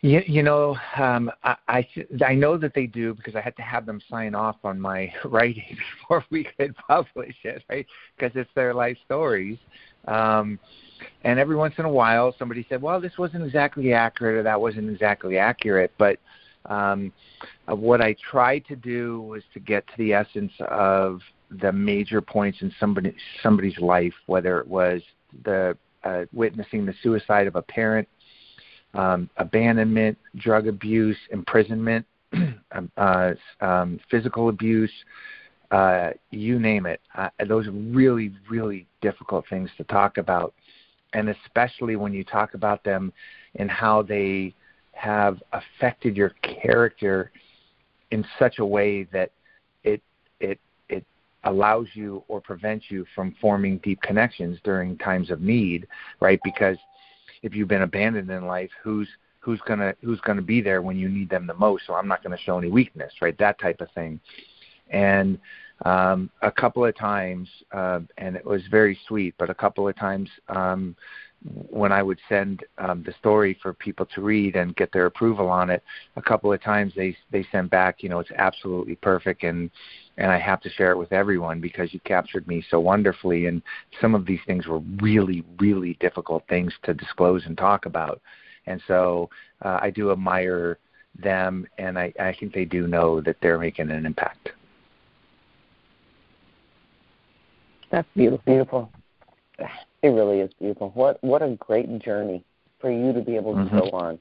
You, 0.02 0.20
you 0.26 0.42
know, 0.42 0.76
um, 0.96 1.30
I, 1.44 1.56
I 1.68 1.88
I 2.26 2.34
know 2.34 2.58
that 2.58 2.74
they 2.74 2.86
do 2.86 3.14
because 3.14 3.36
I 3.36 3.40
had 3.40 3.54
to 3.56 3.62
have 3.62 3.86
them 3.86 4.00
sign 4.10 4.34
off 4.34 4.56
on 4.64 4.80
my 4.80 5.12
writing 5.24 5.76
before 6.00 6.24
we 6.28 6.46
could 6.58 6.74
publish 6.88 7.36
it, 7.44 7.62
right? 7.70 7.86
Because 8.16 8.34
it's 8.34 8.50
their 8.56 8.74
life 8.74 8.98
stories. 9.04 9.58
Um, 10.08 10.58
and 11.22 11.38
every 11.38 11.54
once 11.54 11.74
in 11.78 11.84
a 11.84 11.90
while, 11.90 12.34
somebody 12.36 12.66
said, 12.68 12.82
"Well, 12.82 13.00
this 13.00 13.16
wasn't 13.16 13.44
exactly 13.44 13.92
accurate, 13.92 14.38
or 14.38 14.42
that 14.42 14.60
wasn't 14.60 14.90
exactly 14.90 15.38
accurate." 15.38 15.92
But 15.98 16.18
um, 16.66 17.12
uh, 17.70 17.76
what 17.76 18.00
I 18.00 18.16
tried 18.28 18.66
to 18.66 18.76
do 18.76 19.20
was 19.22 19.44
to 19.54 19.60
get 19.60 19.86
to 19.86 19.92
the 19.98 20.14
essence 20.14 20.52
of 20.68 21.20
the 21.60 21.70
major 21.70 22.20
points 22.20 22.58
in 22.60 22.74
somebody 22.80 23.14
somebody's 23.40 23.78
life, 23.78 24.14
whether 24.26 24.58
it 24.58 24.66
was 24.66 25.00
the 25.44 25.76
uh, 26.02 26.24
witnessing 26.32 26.86
the 26.86 26.94
suicide 27.04 27.46
of 27.46 27.54
a 27.54 27.62
parent, 27.62 28.08
um, 28.94 29.28
abandonment, 29.36 30.18
drug 30.36 30.68
abuse, 30.68 31.16
imprisonment, 31.30 32.04
um, 32.72 32.90
uh, 32.96 33.32
um, 33.60 34.00
physical 34.10 34.48
abuse, 34.48 34.92
uh, 35.70 36.10
you 36.30 36.58
name 36.58 36.86
it. 36.86 37.00
Uh, 37.16 37.28
those 37.48 37.66
are 37.66 37.72
really, 37.72 38.32
really 38.50 38.86
difficult 39.00 39.44
things 39.48 39.70
to 39.78 39.84
talk 39.84 40.18
about, 40.18 40.54
and 41.14 41.28
especially 41.30 41.96
when 41.96 42.12
you 42.12 42.24
talk 42.24 42.54
about 42.54 42.84
them 42.84 43.12
and 43.56 43.70
how 43.70 44.02
they 44.02 44.54
have 44.92 45.42
affected 45.52 46.16
your 46.16 46.30
character 46.42 47.32
in 48.10 48.24
such 48.38 48.58
a 48.58 48.64
way 48.64 49.04
that 49.04 49.30
it 49.82 50.02
it 50.40 50.60
it 50.88 51.04
allows 51.44 51.86
you 51.94 52.22
or 52.28 52.40
prevents 52.40 52.86
you 52.90 53.06
from 53.14 53.34
forming 53.40 53.78
deep 53.78 54.00
connections 54.02 54.58
during 54.62 54.96
times 54.98 55.30
of 55.30 55.40
need, 55.40 55.86
right? 56.20 56.38
Because 56.44 56.76
if 57.42 57.54
you've 57.54 57.68
been 57.68 57.82
abandoned 57.82 58.30
in 58.30 58.46
life, 58.46 58.70
who's 58.82 59.08
who's 59.40 59.60
gonna 59.66 59.94
who's 60.02 60.20
gonna 60.20 60.42
be 60.42 60.60
there 60.60 60.82
when 60.82 60.96
you 60.96 61.08
need 61.08 61.28
them 61.28 61.46
the 61.46 61.54
most? 61.54 61.84
So 61.86 61.94
I'm 61.94 62.08
not 62.08 62.22
gonna 62.22 62.38
show 62.38 62.58
any 62.58 62.70
weakness, 62.70 63.12
right? 63.20 63.36
That 63.38 63.58
type 63.58 63.80
of 63.80 63.90
thing. 63.92 64.20
And 64.90 65.38
um, 65.84 66.30
a 66.42 66.50
couple 66.50 66.84
of 66.84 66.96
times, 66.96 67.48
uh, 67.72 68.00
and 68.18 68.36
it 68.36 68.44
was 68.44 68.62
very 68.70 68.98
sweet, 69.08 69.34
but 69.38 69.50
a 69.50 69.54
couple 69.54 69.88
of 69.88 69.96
times 69.96 70.30
um, 70.48 70.94
when 71.44 71.90
I 71.90 72.02
would 72.02 72.20
send 72.28 72.64
um, 72.78 73.02
the 73.04 73.12
story 73.18 73.58
for 73.60 73.72
people 73.72 74.06
to 74.14 74.20
read 74.20 74.54
and 74.54 74.76
get 74.76 74.92
their 74.92 75.06
approval 75.06 75.48
on 75.48 75.70
it, 75.70 75.82
a 76.16 76.22
couple 76.22 76.52
of 76.52 76.62
times 76.62 76.92
they 76.94 77.16
they 77.30 77.44
sent 77.50 77.70
back, 77.70 78.02
you 78.02 78.08
know, 78.08 78.20
it's 78.20 78.30
absolutely 78.36 78.94
perfect, 78.96 79.42
and 79.42 79.70
and 80.18 80.30
I 80.30 80.38
have 80.38 80.60
to 80.62 80.70
share 80.70 80.92
it 80.92 80.98
with 80.98 81.12
everyone 81.12 81.60
because 81.60 81.92
you 81.92 82.00
captured 82.00 82.46
me 82.46 82.64
so 82.70 82.78
wonderfully. 82.78 83.46
And 83.46 83.62
some 84.00 84.14
of 84.14 84.26
these 84.26 84.40
things 84.46 84.66
were 84.66 84.80
really, 85.00 85.44
really 85.58 85.96
difficult 86.00 86.44
things 86.48 86.72
to 86.84 86.94
disclose 86.94 87.44
and 87.46 87.56
talk 87.56 87.86
about, 87.86 88.20
and 88.66 88.80
so 88.86 89.28
uh, 89.62 89.78
I 89.82 89.90
do 89.90 90.12
admire 90.12 90.78
them, 91.18 91.66
and 91.78 91.98
I, 91.98 92.12
I 92.18 92.34
think 92.38 92.54
they 92.54 92.64
do 92.64 92.86
know 92.86 93.20
that 93.20 93.36
they're 93.42 93.58
making 93.58 93.90
an 93.90 94.06
impact. 94.06 94.50
That's 97.90 98.08
beautiful. 98.14 98.42
Beautiful. 98.46 98.90
It 100.02 100.08
really 100.08 100.40
is 100.40 100.52
beautiful. 100.54 100.90
What 100.94 101.22
what 101.22 101.42
a 101.42 101.56
great 101.56 101.98
journey 102.00 102.44
for 102.80 102.90
you 102.90 103.12
to 103.12 103.20
be 103.20 103.36
able 103.36 103.54
to 103.54 103.60
mm-hmm. 103.60 103.78
go 103.78 103.90
on, 103.90 104.18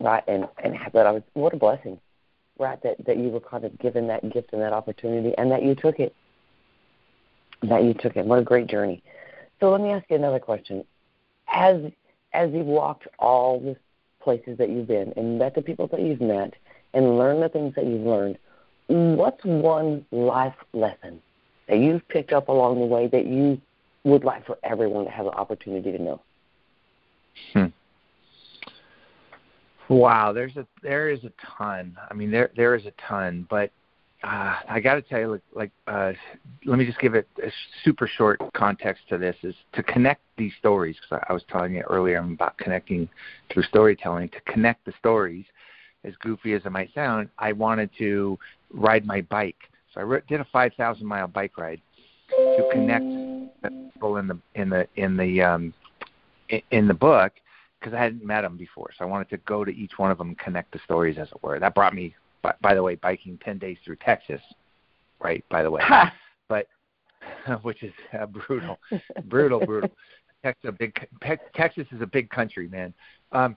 right? 0.00 0.24
And 0.26 0.48
and 0.62 0.76
have 0.76 0.92
that. 0.92 1.22
What 1.34 1.54
a 1.54 1.56
blessing, 1.56 2.00
right? 2.58 2.82
That 2.82 3.04
that 3.06 3.16
you 3.16 3.28
were 3.28 3.40
kind 3.40 3.64
of 3.64 3.78
given 3.78 4.08
that 4.08 4.28
gift 4.32 4.52
and 4.52 4.60
that 4.60 4.72
opportunity, 4.72 5.32
and 5.38 5.50
that 5.52 5.62
you 5.62 5.74
took 5.74 6.00
it. 6.00 6.14
That 7.62 7.84
you 7.84 7.94
took 7.94 8.16
it. 8.16 8.26
What 8.26 8.40
a 8.40 8.42
great 8.42 8.66
journey. 8.66 9.02
So 9.60 9.70
let 9.70 9.80
me 9.80 9.90
ask 9.90 10.04
you 10.10 10.16
another 10.16 10.40
question. 10.40 10.84
As 11.48 11.76
as 12.32 12.50
you've 12.52 12.66
walked 12.66 13.06
all 13.20 13.60
the 13.60 13.76
places 14.20 14.58
that 14.58 14.70
you've 14.70 14.88
been 14.88 15.12
and 15.16 15.38
met 15.38 15.54
the 15.54 15.62
people 15.62 15.86
that 15.86 16.00
you've 16.00 16.20
met 16.20 16.54
and 16.94 17.16
learned 17.16 17.42
the 17.42 17.48
things 17.48 17.74
that 17.76 17.86
you've 17.86 18.06
learned, 18.06 18.38
what's 18.88 19.44
one 19.44 20.04
life 20.10 20.56
lesson 20.72 21.20
that 21.68 21.78
you've 21.78 22.06
picked 22.08 22.32
up 22.32 22.48
along 22.48 22.80
the 22.80 22.86
way 22.86 23.06
that 23.06 23.26
you 23.26 23.60
would 24.04 24.24
like 24.24 24.46
for 24.46 24.58
everyone 24.62 25.04
to 25.06 25.10
have 25.10 25.24
the 25.24 25.32
opportunity 25.32 25.92
to 25.92 26.02
know? 26.02 26.20
Hmm. 27.52 27.66
Wow, 29.88 30.32
there's 30.32 30.56
a 30.56 30.66
there 30.82 31.10
is 31.10 31.24
a 31.24 31.32
ton. 31.58 31.96
I 32.10 32.14
mean, 32.14 32.30
there 32.30 32.50
there 32.56 32.74
is 32.74 32.86
a 32.86 32.92
ton, 33.08 33.46
but 33.50 33.70
uh, 34.22 34.56
I 34.68 34.80
got 34.80 34.94
to 34.94 35.02
tell 35.02 35.20
you, 35.20 35.30
like, 35.32 35.42
like 35.54 35.70
uh, 35.86 36.12
let 36.64 36.78
me 36.78 36.86
just 36.86 36.98
give 36.98 37.14
it 37.14 37.28
a 37.42 37.50
super 37.84 38.06
short 38.06 38.40
context 38.54 39.02
to 39.10 39.18
this: 39.18 39.36
is 39.42 39.54
to 39.74 39.82
connect 39.82 40.22
these 40.38 40.52
stories. 40.58 40.96
Because 40.96 41.22
I, 41.28 41.32
I 41.32 41.34
was 41.34 41.42
telling 41.50 41.74
you 41.74 41.82
earlier 41.82 42.18
about 42.18 42.56
connecting 42.56 43.08
through 43.52 43.64
storytelling. 43.64 44.30
To 44.30 44.40
connect 44.52 44.86
the 44.86 44.92
stories, 44.98 45.44
as 46.04 46.14
goofy 46.20 46.54
as 46.54 46.62
it 46.64 46.72
might 46.72 46.92
sound, 46.94 47.28
I 47.38 47.52
wanted 47.52 47.90
to 47.98 48.38
ride 48.72 49.04
my 49.04 49.20
bike. 49.22 49.56
So 49.92 50.00
I 50.00 50.20
did 50.28 50.40
a 50.40 50.46
5,000 50.52 51.06
mile 51.06 51.28
bike 51.28 51.56
ride 51.58 51.80
to 52.30 52.68
connect 52.72 53.04
people 53.70 54.16
in 54.16 54.28
the 54.28 54.38
in 54.54 54.70
the 54.70 54.86
in 54.96 55.16
the 55.16 55.42
um, 55.42 55.74
in 56.70 56.88
the 56.88 56.94
book 56.94 57.32
because 57.78 57.94
I 57.94 58.02
hadn't 58.02 58.24
met 58.24 58.42
them 58.42 58.56
before. 58.56 58.90
So 58.96 59.04
I 59.04 59.08
wanted 59.08 59.28
to 59.30 59.36
go 59.38 59.64
to 59.64 59.70
each 59.70 59.92
one 59.98 60.10
of 60.10 60.18
them 60.18 60.28
and 60.28 60.38
connect 60.38 60.72
the 60.72 60.78
stories, 60.84 61.18
as 61.18 61.28
it 61.28 61.42
were. 61.42 61.58
That 61.58 61.74
brought 61.74 61.94
me 61.94 62.14
by, 62.40 62.54
by 62.62 62.74
the 62.74 62.82
way, 62.82 62.94
biking 62.94 63.38
10 63.44 63.58
days 63.58 63.76
through 63.84 63.96
Texas, 63.96 64.40
right, 65.20 65.44
by 65.50 65.62
the 65.62 65.70
way. 65.70 65.82
but 66.48 66.66
which 67.62 67.82
is 67.82 67.92
uh, 68.18 68.26
brutal, 68.26 68.78
brutal, 69.24 69.64
brutal. 69.64 69.90
Texas, 70.42 70.68
a 70.68 70.72
big 70.72 71.08
Texas 71.54 71.86
is 71.90 72.02
a 72.02 72.06
big 72.06 72.28
country, 72.28 72.68
man. 72.68 72.92
Um, 73.32 73.56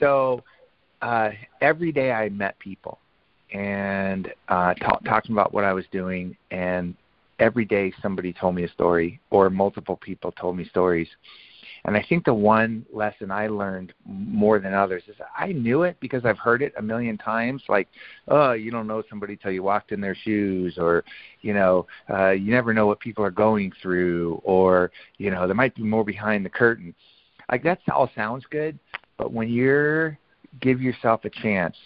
so 0.00 0.42
uh, 1.02 1.30
every 1.60 1.92
day 1.92 2.10
I 2.10 2.30
met 2.30 2.58
people 2.58 2.98
and 3.52 4.32
uh, 4.48 4.72
talk, 4.74 5.04
talking 5.04 5.32
about 5.32 5.52
what 5.52 5.64
I 5.64 5.74
was 5.74 5.84
doing, 5.92 6.34
and 6.50 6.94
every 7.38 7.64
day 7.64 7.92
somebody 8.02 8.32
told 8.32 8.54
me 8.54 8.64
a 8.64 8.68
story, 8.68 9.20
or 9.30 9.50
multiple 9.50 9.96
people 9.96 10.32
told 10.32 10.56
me 10.56 10.64
stories, 10.68 11.08
and 11.86 11.96
I 11.96 12.04
think 12.08 12.24
the 12.24 12.34
one 12.34 12.84
lesson 12.92 13.30
I 13.30 13.46
learned 13.46 13.92
more 14.04 14.58
than 14.58 14.74
others 14.74 15.04
is 15.06 15.14
I 15.36 15.52
knew 15.52 15.84
it 15.84 15.96
because 16.00 16.24
I've 16.24 16.38
heard 16.38 16.60
it 16.60 16.74
a 16.76 16.82
million 16.82 17.16
times. 17.16 17.62
Like, 17.68 17.88
oh, 18.26 18.52
you 18.52 18.72
don't 18.72 18.88
know 18.88 19.04
somebody 19.08 19.36
till 19.36 19.52
you 19.52 19.62
walked 19.62 19.92
in 19.92 20.00
their 20.00 20.16
shoes, 20.16 20.78
or 20.78 21.04
you 21.42 21.54
know, 21.54 21.86
uh, 22.10 22.30
you 22.30 22.50
never 22.50 22.74
know 22.74 22.86
what 22.86 22.98
people 22.98 23.24
are 23.24 23.30
going 23.30 23.72
through, 23.80 24.40
or 24.42 24.90
you 25.18 25.30
know, 25.30 25.46
there 25.46 25.54
might 25.54 25.76
be 25.76 25.84
more 25.84 26.04
behind 26.04 26.44
the 26.44 26.50
curtain. 26.50 26.92
Like 27.50 27.62
that 27.62 27.78
all 27.92 28.10
sounds 28.16 28.44
good, 28.50 28.78
but 29.16 29.32
when 29.32 29.48
you're 29.48 30.18
give 30.60 30.80
yourself 30.80 31.24
a 31.24 31.30
chance 31.30 31.76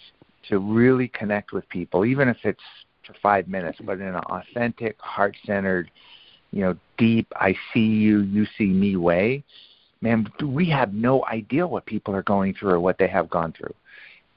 to 0.49 0.57
really 0.57 1.09
connect 1.09 1.51
with 1.51 1.67
people, 1.69 2.05
even 2.05 2.27
if 2.27 2.37
it's 2.43 2.63
for 3.05 3.15
five 3.21 3.47
minutes, 3.47 3.79
but 3.83 3.99
in 3.99 4.07
an 4.07 4.15
authentic, 4.15 4.99
heart-centered, 4.99 5.89
you 6.51 6.61
know, 6.61 6.75
deep, 6.97 7.31
I 7.35 7.55
see 7.73 7.79
you, 7.79 8.21
you 8.21 8.45
see 8.57 8.67
me 8.67 8.95
way 8.95 9.43
man, 10.01 10.27
we 10.43 10.69
have 10.69 10.93
no 10.93 11.25
idea 11.25 11.65
what 11.65 11.85
people 11.85 12.15
are 12.15 12.23
going 12.23 12.53
through 12.53 12.71
or 12.71 12.79
what 12.79 12.97
they 12.97 13.07
have 13.07 13.29
gone 13.29 13.53
through. 13.53 13.73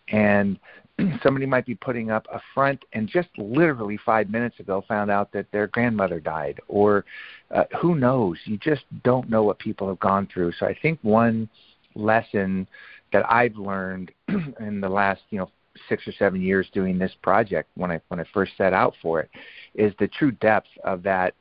And 0.08 0.58
somebody 1.22 1.46
might 1.46 1.66
be 1.66 1.74
putting 1.74 2.10
up 2.10 2.26
a 2.32 2.40
front 2.52 2.84
and 2.92 3.08
just 3.08 3.28
literally 3.36 3.98
five 4.04 4.30
minutes 4.30 4.60
ago 4.60 4.84
found 4.86 5.10
out 5.10 5.32
that 5.32 5.50
their 5.50 5.66
grandmother 5.66 6.20
died 6.20 6.60
or 6.68 7.04
uh, 7.50 7.64
who 7.80 7.94
knows 7.96 8.38
you 8.44 8.56
just 8.58 8.84
don't 9.02 9.28
know 9.28 9.42
what 9.42 9.58
people 9.58 9.88
have 9.88 9.98
gone 9.98 10.28
through 10.32 10.52
so 10.52 10.66
i 10.66 10.76
think 10.82 10.96
one 11.02 11.48
lesson 11.96 12.64
that 13.12 13.28
i've 13.28 13.56
learned 13.56 14.12
in 14.60 14.80
the 14.80 14.88
last 14.88 15.20
you 15.30 15.38
know 15.38 15.50
six 15.88 16.06
or 16.06 16.12
seven 16.12 16.40
years 16.40 16.68
doing 16.72 16.98
this 16.98 17.12
project 17.22 17.68
when 17.76 17.90
i 17.90 18.00
when 18.08 18.20
i 18.20 18.24
first 18.32 18.52
set 18.56 18.72
out 18.72 18.94
for 19.02 19.20
it 19.20 19.30
is 19.74 19.92
the 19.98 20.08
true 20.08 20.30
depth 20.32 20.68
of 20.84 21.02
that 21.02 21.34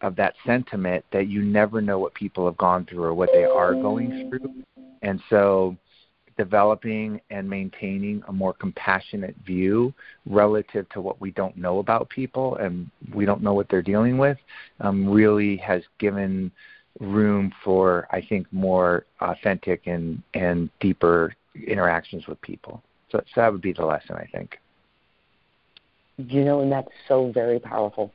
of 0.00 0.16
that 0.16 0.34
sentiment 0.44 1.04
that 1.12 1.28
you 1.28 1.42
never 1.42 1.80
know 1.80 1.98
what 1.98 2.14
people 2.14 2.46
have 2.46 2.56
gone 2.56 2.84
through 2.84 3.02
or 3.02 3.14
what 3.14 3.30
they 3.32 3.44
are 3.44 3.72
going 3.72 4.28
through. 4.28 4.62
And 5.02 5.20
so 5.30 5.76
developing 6.36 7.20
and 7.30 7.48
maintaining 7.48 8.22
a 8.28 8.32
more 8.32 8.52
compassionate 8.52 9.34
view 9.46 9.94
relative 10.26 10.86
to 10.90 11.00
what 11.00 11.18
we 11.18 11.30
don't 11.30 11.56
know 11.56 11.78
about 11.78 12.10
people 12.10 12.56
and 12.56 12.90
we 13.14 13.24
don't 13.24 13.42
know 13.42 13.54
what 13.54 13.68
they're 13.70 13.80
dealing 13.80 14.18
with 14.18 14.36
um, 14.80 15.08
really 15.08 15.56
has 15.56 15.82
given 15.98 16.50
room 17.00 17.52
for 17.64 18.06
I 18.10 18.22
think 18.26 18.46
more 18.52 19.04
authentic 19.20 19.86
and 19.86 20.22
and 20.34 20.68
deeper 20.80 21.34
interactions 21.66 22.26
with 22.26 22.40
people. 22.42 22.82
So, 23.10 23.18
so 23.18 23.40
that 23.40 23.52
would 23.52 23.62
be 23.62 23.72
the 23.72 23.84
lesson 23.84 24.16
I 24.16 24.26
think. 24.26 24.58
You 26.18 26.44
know, 26.44 26.60
and 26.60 26.72
that's 26.72 26.88
so 27.08 27.30
very 27.30 27.60
powerful 27.60 28.12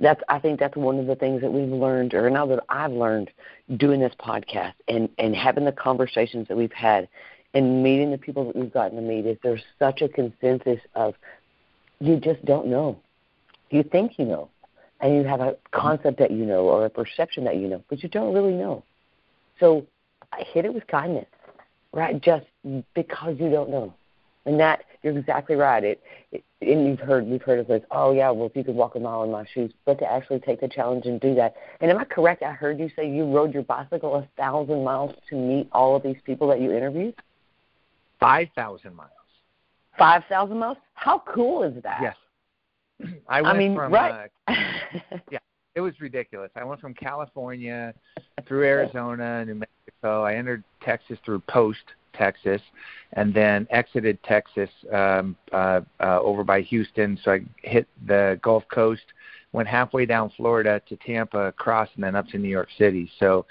that's 0.00 0.22
I 0.28 0.38
think 0.38 0.58
that's 0.58 0.76
one 0.76 0.98
of 0.98 1.06
the 1.06 1.14
things 1.14 1.42
that 1.42 1.52
we've 1.52 1.68
learned, 1.68 2.14
or 2.14 2.28
now 2.30 2.46
that 2.46 2.64
I've 2.68 2.92
learned 2.92 3.30
doing 3.76 4.00
this 4.00 4.14
podcast 4.18 4.72
and 4.88 5.08
and 5.18 5.36
having 5.36 5.66
the 5.66 5.72
conversations 5.72 6.48
that 6.48 6.56
we've 6.56 6.72
had, 6.72 7.06
and 7.52 7.82
meeting 7.82 8.10
the 8.10 8.18
people 8.18 8.46
that 8.46 8.56
we've 8.56 8.72
gotten 8.72 8.96
to 8.96 9.02
meet 9.02 9.26
is 9.26 9.36
there's 9.42 9.62
such 9.78 10.00
a 10.00 10.08
consensus 10.08 10.80
of 10.94 11.14
you 12.00 12.16
just 12.16 12.42
don't 12.46 12.66
know, 12.66 12.98
you 13.68 13.82
think 13.82 14.18
you 14.18 14.24
know, 14.24 14.48
and 15.00 15.14
you 15.14 15.24
have 15.24 15.40
a 15.40 15.56
concept 15.70 16.18
that 16.18 16.30
you 16.30 16.46
know 16.46 16.60
or 16.60 16.86
a 16.86 16.90
perception 16.90 17.44
that 17.44 17.56
you 17.56 17.68
know, 17.68 17.84
but 17.90 18.02
you 18.02 18.08
don't 18.08 18.32
really 18.32 18.54
know. 18.54 18.82
So 19.60 19.86
I 20.32 20.44
hit 20.50 20.64
it 20.64 20.72
with 20.72 20.86
kindness, 20.86 21.26
right? 21.92 22.20
Just 22.22 22.46
because 22.94 23.36
you 23.38 23.50
don't 23.50 23.68
know. 23.68 23.92
And 24.46 24.58
that 24.58 24.84
you're 25.02 25.16
exactly 25.16 25.56
right. 25.56 25.84
It, 25.84 26.02
it 26.32 26.44
and 26.62 26.86
you've 26.86 27.00
heard 27.00 27.26
we've 27.26 27.42
heard 27.42 27.58
of 27.58 27.66
this. 27.66 27.82
Oh 27.90 28.12
yeah, 28.12 28.30
well 28.30 28.46
if 28.46 28.56
you 28.56 28.64
could 28.64 28.74
walk 28.74 28.94
a 28.94 29.00
mile 29.00 29.22
in 29.22 29.30
my 29.30 29.44
shoes, 29.52 29.72
but 29.84 29.98
to 29.98 30.10
actually 30.10 30.40
take 30.40 30.60
the 30.60 30.68
challenge 30.68 31.06
and 31.06 31.20
do 31.20 31.34
that. 31.34 31.54
And 31.80 31.90
am 31.90 31.98
I 31.98 32.04
correct? 32.04 32.42
I 32.42 32.52
heard 32.52 32.78
you 32.78 32.90
say 32.96 33.08
you 33.08 33.24
rode 33.24 33.54
your 33.54 33.62
bicycle 33.62 34.14
a 34.16 34.28
thousand 34.36 34.84
miles 34.84 35.14
to 35.30 35.36
meet 35.36 35.68
all 35.72 35.96
of 35.96 36.02
these 36.02 36.18
people 36.24 36.48
that 36.48 36.60
you 36.60 36.72
interviewed. 36.72 37.14
Five 38.18 38.48
thousand 38.54 38.94
miles. 38.94 39.10
Five 39.98 40.22
thousand 40.28 40.58
miles? 40.58 40.78
How 40.94 41.22
cool 41.26 41.62
is 41.62 41.82
that? 41.82 42.00
Yes. 42.02 42.16
I 43.28 43.40
went 43.42 43.54
I 43.54 43.58
mean, 43.58 43.74
from 43.74 43.92
right. 43.92 44.30
uh, 44.48 44.54
yeah, 45.30 45.38
it 45.74 45.80
was 45.80 45.98
ridiculous. 46.00 46.50
I 46.56 46.64
went 46.64 46.80
from 46.80 46.94
California 46.94 47.94
through 48.46 48.64
Arizona, 48.64 49.44
New 49.44 49.54
Mexico. 49.54 50.24
I 50.24 50.34
entered 50.34 50.64
Texas 50.82 51.18
through 51.24 51.40
Post, 51.40 51.84
Texas, 52.12 52.60
and 53.14 53.32
then 53.34 53.66
exited 53.70 54.22
Texas 54.22 54.70
um, 54.92 55.36
uh, 55.52 55.80
uh, 56.00 56.20
over 56.20 56.44
by 56.44 56.60
Houston. 56.62 57.18
So 57.24 57.32
I 57.32 57.40
hit 57.62 57.88
the 58.06 58.38
Gulf 58.42 58.64
Coast, 58.72 59.02
went 59.52 59.68
halfway 59.68 60.06
down 60.06 60.30
Florida 60.36 60.80
to 60.88 60.96
Tampa, 60.96 61.46
across, 61.46 61.88
and 61.94 62.04
then 62.04 62.14
up 62.14 62.28
to 62.28 62.38
New 62.38 62.48
York 62.48 62.68
City. 62.78 63.10
So, 63.18 63.46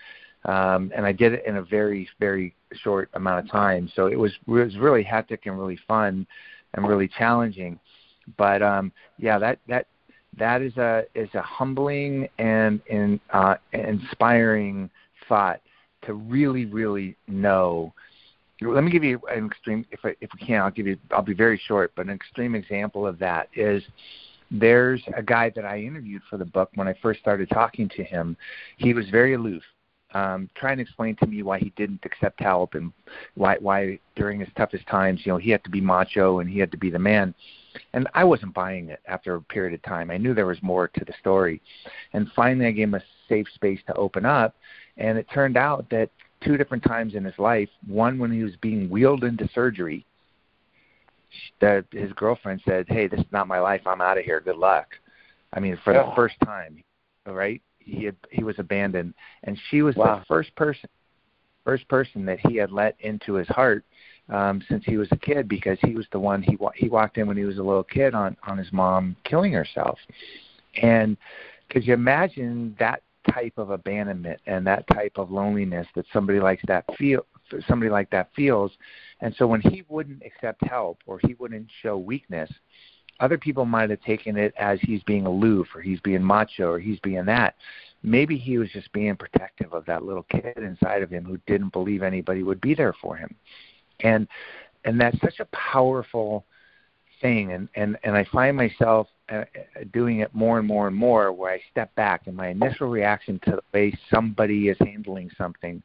um, 0.46 0.92
and 0.96 1.06
I 1.06 1.12
did 1.12 1.34
it 1.34 1.44
in 1.46 1.58
a 1.58 1.64
very, 1.64 2.08
very 2.20 2.56
short 2.74 3.10
amount 3.14 3.46
of 3.46 3.52
time. 3.52 3.92
So 3.96 4.08
it 4.08 4.18
was 4.18 4.32
it 4.48 4.52
was 4.52 4.78
really 4.78 5.04
hectic 5.04 5.46
and 5.46 5.60
really 5.60 5.80
fun, 5.88 6.26
and 6.74 6.88
really 6.88 7.08
challenging. 7.08 7.80
But 8.38 8.62
um, 8.62 8.92
yeah, 9.18 9.40
that 9.40 9.60
that 9.68 9.88
that 10.38 10.62
is 10.62 10.76
a 10.78 11.04
is 11.16 11.30
a 11.34 11.42
humbling 11.42 12.30
and, 12.38 12.82
and 12.90 13.20
uh, 13.32 13.56
inspiring 13.74 14.90
thought 15.28 15.62
to 16.06 16.14
really, 16.14 16.66
really 16.66 17.16
know 17.28 17.94
let 18.62 18.84
me 18.84 18.92
give 18.92 19.04
you 19.04 19.20
an 19.30 19.46
extreme 19.46 19.86
if 19.92 20.00
I, 20.04 20.16
if 20.22 20.30
we 20.40 20.46
can 20.46 20.62
I'll 20.62 20.72
give 20.72 20.88
you 20.88 20.98
I'll 21.12 21.22
be 21.22 21.34
very 21.34 21.62
short 21.68 21.92
but 21.96 22.06
an 22.06 22.12
extreme 22.12 22.56
example 22.56 23.08
of 23.08 23.20
that 23.20 23.50
is 23.54 23.84
there's 24.52 25.02
a 25.16 25.22
guy 25.22 25.52
that 25.56 25.64
I 25.64 25.80
interviewed 25.80 26.24
for 26.28 26.38
the 26.38 26.46
book. 26.46 26.72
When 26.74 26.88
I 26.88 26.96
first 27.02 27.20
started 27.20 27.50
talking 27.50 27.90
to 27.90 28.04
him 28.04 28.36
he 28.78 28.94
was 28.94 29.10
very 29.10 29.34
aloof 29.34 29.64
um, 30.14 30.50
trying 30.56 30.78
to 30.78 30.84
explain 30.84 31.16
to 31.18 31.28
me 31.28 31.44
why 31.44 31.60
he 31.60 31.72
didn't 31.76 32.02
accept 32.04 32.42
help 32.42 32.74
and 32.74 32.92
why 33.36 33.58
why 33.60 34.00
during 34.16 34.40
his 34.40 34.50
toughest 34.58 34.88
times 34.88 35.22
you 35.24 35.32
know 35.32 35.38
he 35.38 35.52
had 35.52 35.64
to 35.64 35.70
be 35.70 35.82
macho 35.82 36.40
and 36.40 36.50
he 36.50 36.60
had 36.60 36.72
to 36.72 36.78
be 36.78 36.90
the 36.90 37.00
man. 37.00 37.34
And 37.94 38.08
I 38.16 38.24
wasn't 38.24 38.56
buying 38.56 38.90
it 38.90 39.00
after 39.08 39.36
a 39.36 39.42
period 39.42 39.76
of 39.76 39.84
time. 39.84 40.10
I 40.10 40.18
knew 40.18 40.34
there 40.34 40.48
was 40.48 40.62
more 40.64 40.88
to 40.88 41.06
the 41.06 41.14
story. 41.20 41.62
And 42.14 42.32
finally 42.36 42.66
I 42.66 42.72
gave 42.72 42.88
him 42.88 42.96
a 42.96 43.04
safe 43.28 43.48
space 43.54 43.80
to 43.86 43.94
open 43.94 44.26
up. 44.26 44.56
And 44.98 45.18
it 45.18 45.28
turned 45.32 45.56
out 45.56 45.88
that 45.92 46.10
two 46.42 46.58
different 46.58 46.84
times 46.84 47.16
in 47.16 47.24
his 47.24 47.38
life. 47.38 47.70
One 47.88 48.18
when 48.18 48.32
he 48.32 48.44
was 48.44 48.56
being 48.58 48.90
wheeled 48.90 49.24
into 49.24 49.48
surgery. 49.54 50.06
That 51.62 51.86
his 51.92 52.12
girlfriend 52.14 52.62
said, 52.66 52.88
"Hey, 52.88 53.08
this 53.08 53.20
is 53.20 53.32
not 53.32 53.48
my 53.48 53.60
life. 53.60 53.82
I'm 53.86 54.02
out 54.02 54.18
of 54.18 54.26
here. 54.26 54.40
Good 54.40 54.58
luck." 54.58 54.96
I 55.54 55.60
mean, 55.60 55.78
for 55.84 55.94
the 55.94 56.12
first 56.16 56.36
time, 56.44 56.84
right? 57.26 57.62
He 57.80 58.06
had 58.06 58.16
he 58.32 58.44
was 58.44 58.58
abandoned, 58.60 59.14
and 59.44 59.60
she 59.70 59.82
was 59.82 59.96
wow. 59.96 60.20
the 60.20 60.26
first 60.26 60.56
person, 60.56 60.90
first 61.64 61.88
person 61.88 62.26
that 62.26 62.40
he 62.48 62.56
had 62.56 62.72
let 62.72 62.96
into 63.00 63.34
his 63.34 63.48
heart 63.48 63.84
um, 64.30 64.62
since 64.68 64.84
he 64.86 64.98
was 64.98 65.08
a 65.12 65.18
kid, 65.18 65.48
because 65.48 65.78
he 65.82 65.96
was 65.96 66.08
the 66.12 66.20
one 66.20 66.42
he 66.42 66.58
he 66.76 66.90
walked 66.90 67.18
in 67.18 67.28
when 67.28 67.38
he 67.38 67.46
was 67.46 67.58
a 67.58 67.64
little 67.64 67.84
kid 67.84 68.14
on 68.14 68.36
on 68.48 68.58
his 68.58 68.72
mom 68.72 69.16
killing 69.24 69.54
herself, 69.54 70.00
and 70.82 71.18
could 71.70 71.86
you 71.86 71.94
imagine 71.94 72.76
that 72.80 73.02
type 73.32 73.54
of 73.58 73.70
abandonment 73.70 74.40
and 74.46 74.66
that 74.68 74.88
type 74.88 75.14
of 75.16 75.32
loneliness 75.32 75.88
that 75.96 76.06
somebody 76.14 76.40
like 76.40 76.62
that 76.68 76.86
feel 76.98 77.26
somebody 77.68 77.90
like 77.90 78.10
that 78.12 78.30
feels. 78.36 78.72
And 79.22 79.34
so 79.36 79.48
when 79.48 79.62
he 79.62 79.84
wouldn't 79.90 80.22
accept 80.24 80.64
help 80.68 81.00
or 81.08 81.20
he 81.26 81.34
wouldn't 81.34 81.68
show 81.82 81.98
weakness 81.98 82.50
other 83.20 83.38
people 83.38 83.66
might 83.66 83.90
have 83.90 84.02
taken 84.02 84.38
it 84.38 84.54
as 84.58 84.80
he's 84.82 85.04
being 85.04 85.26
aloof 85.26 85.68
or 85.76 85.82
he's 85.82 86.00
being 86.02 86.24
macho 86.24 86.72
or 86.72 86.80
he's 86.80 87.00
being 87.00 87.26
that. 87.26 87.56
Maybe 88.02 88.38
he 88.38 88.58
was 88.58 88.70
just 88.72 88.92
being 88.94 89.16
protective 89.16 89.74
of 89.74 89.86
that 89.86 90.04
little 90.04 90.24
kid 90.24 90.58
inside 90.58 91.04
of 91.04 91.10
him 91.10 91.26
who 91.26 91.38
didn't 91.46 91.74
believe 91.74 92.02
anybody 92.02 92.44
would 92.44 92.62
be 92.62 92.74
there 92.74 92.94
for 93.02 93.16
him. 93.16 93.36
And 94.02 94.28
and 94.86 95.00
that's 95.00 95.20
such 95.20 95.42
a 95.42 95.46
powerful 95.46 96.46
thing 97.22 97.52
and 97.52 97.70
and 97.76 97.98
and 98.04 98.16
I 98.16 98.26
find 98.26 98.56
myself 98.56 99.08
uh, 99.30 99.44
doing 99.94 100.20
it 100.20 100.34
more 100.34 100.60
and 100.60 100.68
more 100.68 100.88
and 100.88 100.96
more 100.96 101.32
where 101.32 101.54
I 101.54 101.62
step 101.72 101.94
back 101.96 102.28
and 102.28 102.36
my 102.36 102.50
initial 102.50 102.88
reaction 102.88 103.40
to 103.46 103.52
the 103.52 103.62
way 103.74 103.98
somebody 104.14 104.70
is 104.70 104.78
handling 104.80 105.30
something 105.38 105.82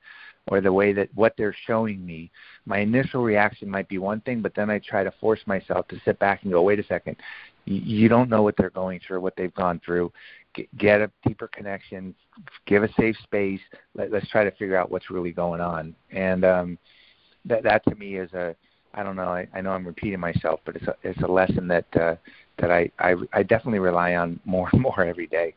or 0.49 0.61
the 0.61 0.73
way 0.73 0.93
that 0.93 1.09
what 1.15 1.35
they're 1.37 1.57
showing 1.67 2.05
me 2.05 2.31
my 2.67 2.79
initial 2.79 3.23
reaction 3.23 3.69
might 3.69 3.89
be 3.89 3.99
one 3.99 4.21
thing 4.21 4.41
but 4.41 4.55
then 4.55 4.71
I 4.71 4.79
try 4.79 5.05
to 5.05 5.13
force 5.21 5.41
myself 5.47 5.89
to 5.89 6.01
sit 6.05 6.19
back 6.19 6.43
and 6.43 6.53
go 6.53 6.63
wait 6.63 6.79
a 6.79 6.85
second. 6.85 7.17
You 7.67 8.09
don't 8.09 8.29
know 8.29 8.43
what 8.43 8.57
they're 8.59 8.71
going 8.71 9.01
through 9.07 9.21
what 9.21 9.37
they've 9.37 9.55
gone 9.55 9.81
through. 9.85 10.13
Get 10.77 11.01
a 11.01 11.11
deeper 11.27 11.49
connection. 11.49 12.15
Give 12.67 12.83
a 12.83 12.93
safe 12.93 13.17
space. 13.23 13.61
Let, 13.95 14.13
let's 14.13 14.29
try 14.29 14.45
to 14.45 14.51
figure 14.53 14.77
out 14.77 14.91
what's 14.91 15.11
really 15.11 15.33
going 15.33 15.61
on. 15.61 15.95
And 16.11 16.45
um 16.45 16.79
that 17.47 17.63
that 17.63 17.85
to 17.85 17.95
me 17.95 18.17
is 18.17 18.33
a 18.33 18.55
I 18.95 19.03
don't 19.03 19.17
know. 19.17 19.29
I, 19.29 19.49
I 19.53 19.61
know 19.61 19.71
I'm 19.71 19.87
repeating 19.87 20.21
myself, 20.21 20.61
but 20.65 20.77
it's 20.77 20.87
a, 20.87 20.95
it's 21.03 21.21
a 21.23 21.27
lesson 21.27 21.67
that 21.69 21.85
uh, 21.97 22.15
that 22.59 22.71
I, 22.71 22.91
I 22.99 23.17
I 23.33 23.43
definitely 23.43 23.81
rely 23.81 24.15
on 24.15 24.39
more 24.45 24.69
and 24.73 24.81
more 24.83 25.05
every 25.05 25.27
day. 25.27 25.55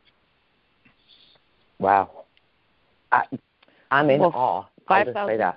Wow, 1.80 2.26
I, 3.12 3.24
I'm 3.92 4.10
in 4.10 4.20
well, 4.22 4.32
awe. 4.34 4.66
Five 4.88 5.14
thousand. 5.14 5.42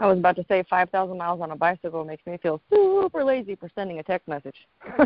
I 0.00 0.06
was 0.06 0.18
about 0.18 0.34
to 0.36 0.44
say 0.48 0.64
five 0.68 0.90
thousand 0.90 1.18
miles 1.18 1.40
on 1.40 1.52
a 1.52 1.56
bicycle 1.56 2.04
makes 2.04 2.26
me 2.26 2.36
feel 2.38 2.60
super 2.70 3.22
lazy 3.22 3.54
for 3.54 3.70
sending 3.74 4.00
a 4.00 4.02
text 4.02 4.26
message. 4.26 4.56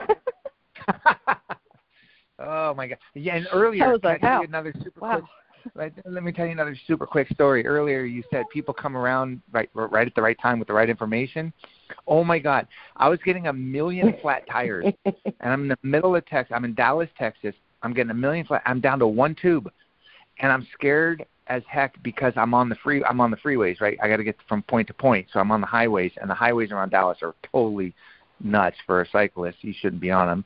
oh 2.38 2.72
my 2.74 2.86
god! 2.86 2.98
Yeah, 3.12 3.36
and 3.36 3.46
earlier, 3.52 3.84
I 3.84 3.92
was 3.92 4.00
like, 4.02 4.24
I 4.24 4.42
another 4.42 4.72
super 4.82 5.00
wow. 5.00 5.18
quick 5.18 5.24
let, 5.74 5.92
let 6.04 6.22
me 6.22 6.32
tell 6.32 6.46
you 6.46 6.52
another 6.52 6.76
super 6.86 7.06
quick 7.06 7.28
story. 7.30 7.66
Earlier, 7.66 8.04
you 8.04 8.22
said 8.30 8.44
people 8.52 8.74
come 8.74 8.96
around 8.96 9.40
right 9.52 9.68
right 9.74 10.06
at 10.06 10.14
the 10.14 10.22
right 10.22 10.38
time 10.40 10.58
with 10.58 10.68
the 10.68 10.74
right 10.74 10.88
information. 10.88 11.52
Oh 12.06 12.24
my 12.24 12.38
God! 12.38 12.66
I 12.96 13.08
was 13.08 13.18
getting 13.24 13.46
a 13.46 13.52
million 13.52 14.14
flat 14.22 14.48
tires, 14.50 14.86
and 15.04 15.14
I'm 15.40 15.62
in 15.62 15.68
the 15.68 15.78
middle 15.82 16.14
of 16.16 16.26
Texas. 16.26 16.54
I'm 16.54 16.64
in 16.64 16.74
Dallas, 16.74 17.08
Texas. 17.18 17.54
I'm 17.82 17.92
getting 17.92 18.10
a 18.10 18.14
million 18.14 18.46
flat. 18.46 18.62
I'm 18.66 18.80
down 18.80 18.98
to 19.00 19.06
one 19.06 19.34
tube, 19.40 19.70
and 20.38 20.52
I'm 20.52 20.66
scared 20.72 21.24
as 21.46 21.62
heck 21.68 22.02
because 22.02 22.32
I'm 22.36 22.54
on 22.54 22.68
the 22.68 22.76
free. 22.76 23.04
I'm 23.04 23.20
on 23.20 23.30
the 23.30 23.36
freeways, 23.36 23.80
right? 23.80 23.98
I 24.02 24.08
got 24.08 24.16
to 24.16 24.24
get 24.24 24.36
from 24.48 24.62
point 24.62 24.88
to 24.88 24.94
point, 24.94 25.26
so 25.32 25.40
I'm 25.40 25.50
on 25.50 25.60
the 25.60 25.66
highways, 25.66 26.12
and 26.20 26.28
the 26.28 26.34
highways 26.34 26.72
around 26.72 26.90
Dallas 26.90 27.18
are 27.22 27.34
totally 27.50 27.94
nuts 28.40 28.76
for 28.86 29.02
a 29.02 29.08
cyclist. 29.10 29.58
You 29.62 29.74
shouldn't 29.78 30.00
be 30.00 30.10
on 30.10 30.26
them. 30.26 30.44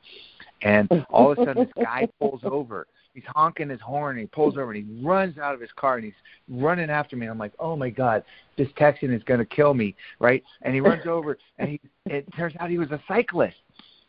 And 0.61 0.89
all 1.09 1.31
of 1.31 1.37
a 1.37 1.45
sudden, 1.45 1.63
this 1.63 1.83
guy 1.83 2.07
pulls 2.19 2.41
over 2.43 2.87
he's 3.13 3.23
honking 3.27 3.69
his 3.69 3.81
horn 3.81 4.17
and 4.17 4.21
he 4.21 4.27
pulls 4.27 4.57
over 4.57 4.71
and 4.71 4.85
he 4.85 5.05
runs 5.05 5.37
out 5.37 5.53
of 5.53 5.61
his 5.61 5.71
car 5.75 5.95
and 5.95 6.05
he's 6.05 6.13
running 6.47 6.89
after 6.89 7.15
me. 7.15 7.27
I'm 7.27 7.37
like, 7.37 7.53
oh 7.59 7.75
my 7.75 7.89
god, 7.89 8.23
this 8.57 8.67
Texan 8.77 9.13
is 9.13 9.23
to 9.23 9.45
kill 9.45 9.73
me, 9.73 9.95
right? 10.19 10.43
And 10.61 10.73
he 10.73 10.81
runs 10.81 11.05
over 11.05 11.37
and 11.57 11.69
he 11.69 11.81
it 12.05 12.25
turns 12.35 12.55
out 12.59 12.69
he 12.69 12.77
was 12.77 12.91
a 12.91 13.01
cyclist, 13.07 13.57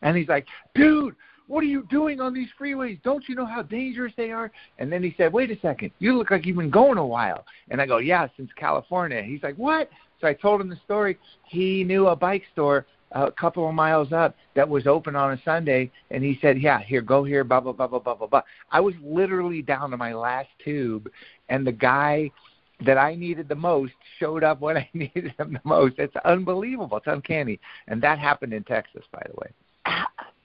and 0.01 0.17
he's 0.17 0.27
like, 0.27 0.47
dude. 0.75 1.15
What 1.47 1.65
are 1.65 1.67
you 1.67 1.85
doing 1.89 2.21
on 2.21 2.33
these 2.33 2.47
freeways? 2.57 3.01
Don't 3.03 3.27
you 3.27 3.35
know 3.35 3.45
how 3.45 3.61
dangerous 3.61 4.13
they 4.15 4.31
are? 4.31 4.49
And 4.79 4.89
then 4.89 5.03
he 5.03 5.13
said, 5.17 5.33
Wait 5.33 5.51
a 5.51 5.59
second, 5.59 5.91
you 5.99 6.17
look 6.17 6.31
like 6.31 6.45
you've 6.45 6.55
been 6.55 6.69
going 6.69 6.97
a 6.97 7.05
while. 7.05 7.43
And 7.69 7.81
I 7.81 7.85
go, 7.85 7.97
Yeah, 7.97 8.29
since 8.37 8.49
California. 8.55 9.21
He's 9.21 9.43
like, 9.43 9.57
What? 9.57 9.89
So 10.21 10.27
I 10.27 10.33
told 10.33 10.61
him 10.61 10.69
the 10.69 10.79
story. 10.85 11.17
He 11.43 11.83
knew 11.83 12.07
a 12.07 12.15
bike 12.15 12.43
store 12.53 12.85
a 13.11 13.31
couple 13.31 13.67
of 13.67 13.75
miles 13.75 14.11
up 14.11 14.35
that 14.55 14.67
was 14.67 14.87
open 14.87 15.15
on 15.15 15.33
a 15.33 15.41
Sunday, 15.43 15.91
and 16.09 16.23
he 16.23 16.37
said, 16.41 16.61
"Yeah, 16.61 16.79
here, 16.79 17.01
go 17.01 17.23
here, 17.23 17.43
blah 17.43 17.59
blah 17.59 17.73
blah 17.73 17.87
blah 17.87 17.99
blah 17.99 18.15
blah 18.15 18.27
blah." 18.27 18.41
I 18.71 18.79
was 18.79 18.93
literally 19.03 19.61
down 19.61 19.91
to 19.91 19.97
my 19.97 20.13
last 20.13 20.49
tube, 20.63 21.09
and 21.49 21.65
the 21.65 21.71
guy 21.71 22.31
that 22.85 22.97
I 22.97 23.15
needed 23.15 23.47
the 23.47 23.55
most 23.55 23.93
showed 24.19 24.43
up 24.43 24.61
when 24.61 24.77
I 24.77 24.89
needed 24.93 25.33
him 25.37 25.53
the 25.53 25.61
most. 25.63 25.95
It's 25.97 26.15
unbelievable. 26.25 26.97
It's 26.97 27.07
uncanny, 27.07 27.59
and 27.87 28.01
that 28.01 28.19
happened 28.19 28.53
in 28.53 28.63
Texas, 28.63 29.03
by 29.11 29.25
the 29.27 29.35
way. 29.35 29.53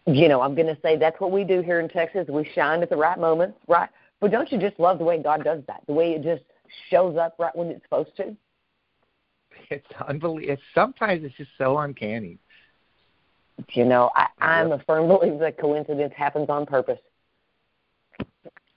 You 0.08 0.28
know, 0.28 0.40
I'm 0.40 0.54
going 0.54 0.68
to 0.68 0.80
say 0.82 0.96
that's 0.96 1.20
what 1.20 1.32
we 1.32 1.42
do 1.42 1.62
here 1.62 1.80
in 1.80 1.88
Texas. 1.88 2.26
We 2.28 2.48
shine 2.54 2.80
at 2.82 2.90
the 2.90 2.96
right 2.96 3.18
moments, 3.18 3.58
right? 3.66 3.88
But 4.20 4.30
don't 4.30 4.50
you 4.52 4.58
just 4.58 4.78
love 4.78 4.98
the 4.98 5.04
way 5.04 5.20
God 5.20 5.42
does 5.42 5.62
that? 5.66 5.82
The 5.86 5.92
way 5.92 6.12
it 6.12 6.22
just 6.22 6.44
shows 6.90 7.16
up 7.16 7.34
right 7.38 7.54
when 7.56 7.68
it's 7.68 7.82
supposed 7.82 8.16
to. 8.18 8.36
It's 9.68 9.86
unbelievable. 10.06 10.52
It's 10.52 10.62
sometimes 10.74 11.24
it's 11.24 11.34
just 11.36 11.50
so 11.58 11.78
uncanny. 11.78 12.38
You 13.70 13.84
know, 13.84 14.10
I, 14.14 14.26
I'm 14.38 14.72
a 14.72 14.78
firm 14.80 15.08
believer 15.08 15.38
that 15.38 15.58
coincidence 15.58 16.12
happens 16.16 16.48
on 16.48 16.66
purpose. 16.66 16.98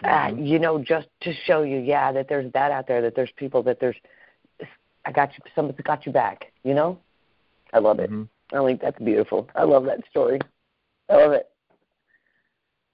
Uh, 0.03 0.07
mm-hmm. 0.07 0.45
You 0.45 0.59
know, 0.59 0.79
just 0.79 1.07
to 1.21 1.33
show 1.45 1.63
you, 1.63 1.79
yeah, 1.79 2.11
that 2.11 2.29
there's 2.29 2.51
that 2.53 2.71
out 2.71 2.87
there, 2.87 3.01
that 3.01 3.15
there's 3.15 3.31
people, 3.35 3.61
that 3.63 3.79
there's, 3.79 3.97
I 5.05 5.11
got 5.11 5.33
you, 5.33 5.43
somebody's 5.55 5.81
got 5.83 6.05
you 6.05 6.11
back. 6.11 6.51
You 6.63 6.73
know, 6.73 6.99
I 7.73 7.79
love 7.79 7.99
it. 7.99 8.09
Mm-hmm. 8.09 8.55
I 8.55 8.65
think 8.65 8.81
that's 8.81 8.99
beautiful. 8.99 9.49
I 9.55 9.63
love 9.63 9.85
that 9.85 9.99
story. 10.09 10.39
I 11.09 11.15
love 11.15 11.31
it. 11.33 11.49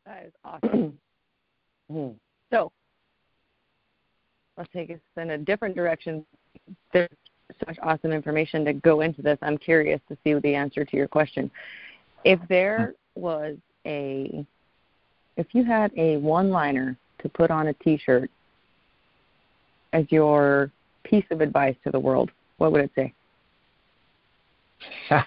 That 0.05 0.25
is 0.25 0.33
awesome. 0.43 0.97
Hmm. 1.87 2.13
so, 2.51 2.71
let's 4.57 4.71
take 4.73 4.89
us 4.89 4.97
in 5.17 5.29
a 5.29 5.37
different 5.37 5.75
direction. 5.75 6.25
There's 6.91 7.07
such 7.65 7.77
awesome 7.81 8.11
information 8.11 8.65
to 8.65 8.73
go 8.73 9.01
into 9.01 9.21
this. 9.21 9.37
I'm 9.41 9.57
curious 9.57 10.01
to 10.09 10.17
see 10.23 10.33
the 10.33 10.55
answer 10.55 10.83
to 10.85 10.97
your 10.97 11.07
question. 11.07 11.51
If 12.23 12.39
there 12.49 12.95
was 13.15 13.55
a, 13.85 14.45
if 15.37 15.47
you 15.53 15.63
had 15.63 15.91
a 15.97 16.17
one 16.17 16.49
liner 16.49 16.97
to 17.19 17.29
put 17.29 17.51
on 17.51 17.67
a 17.67 17.73
t 17.73 17.97
shirt 18.03 18.29
as 19.93 20.05
your 20.09 20.71
piece 21.03 21.25
of 21.31 21.41
advice 21.41 21.75
to 21.83 21.91
the 21.91 21.99
world, 21.99 22.31
what 22.57 22.71
would 22.71 22.81
it 22.81 22.91
say? 22.95 23.13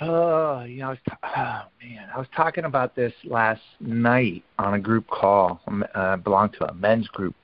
oh, 0.00 0.62
you 0.64 0.78
know, 0.78 0.86
I 0.86 0.90
was 0.90 0.98
t- 1.08 1.14
oh 1.22 1.62
man, 1.82 2.08
I 2.14 2.18
was 2.18 2.26
talking 2.34 2.64
about 2.64 2.96
this 2.96 3.12
last 3.24 3.62
night 3.80 4.42
on 4.58 4.74
a 4.74 4.78
group 4.78 5.06
call. 5.08 5.60
I 5.66 5.82
uh, 5.98 6.16
belong 6.16 6.50
to 6.58 6.70
a 6.70 6.74
men's 6.74 7.08
group, 7.08 7.34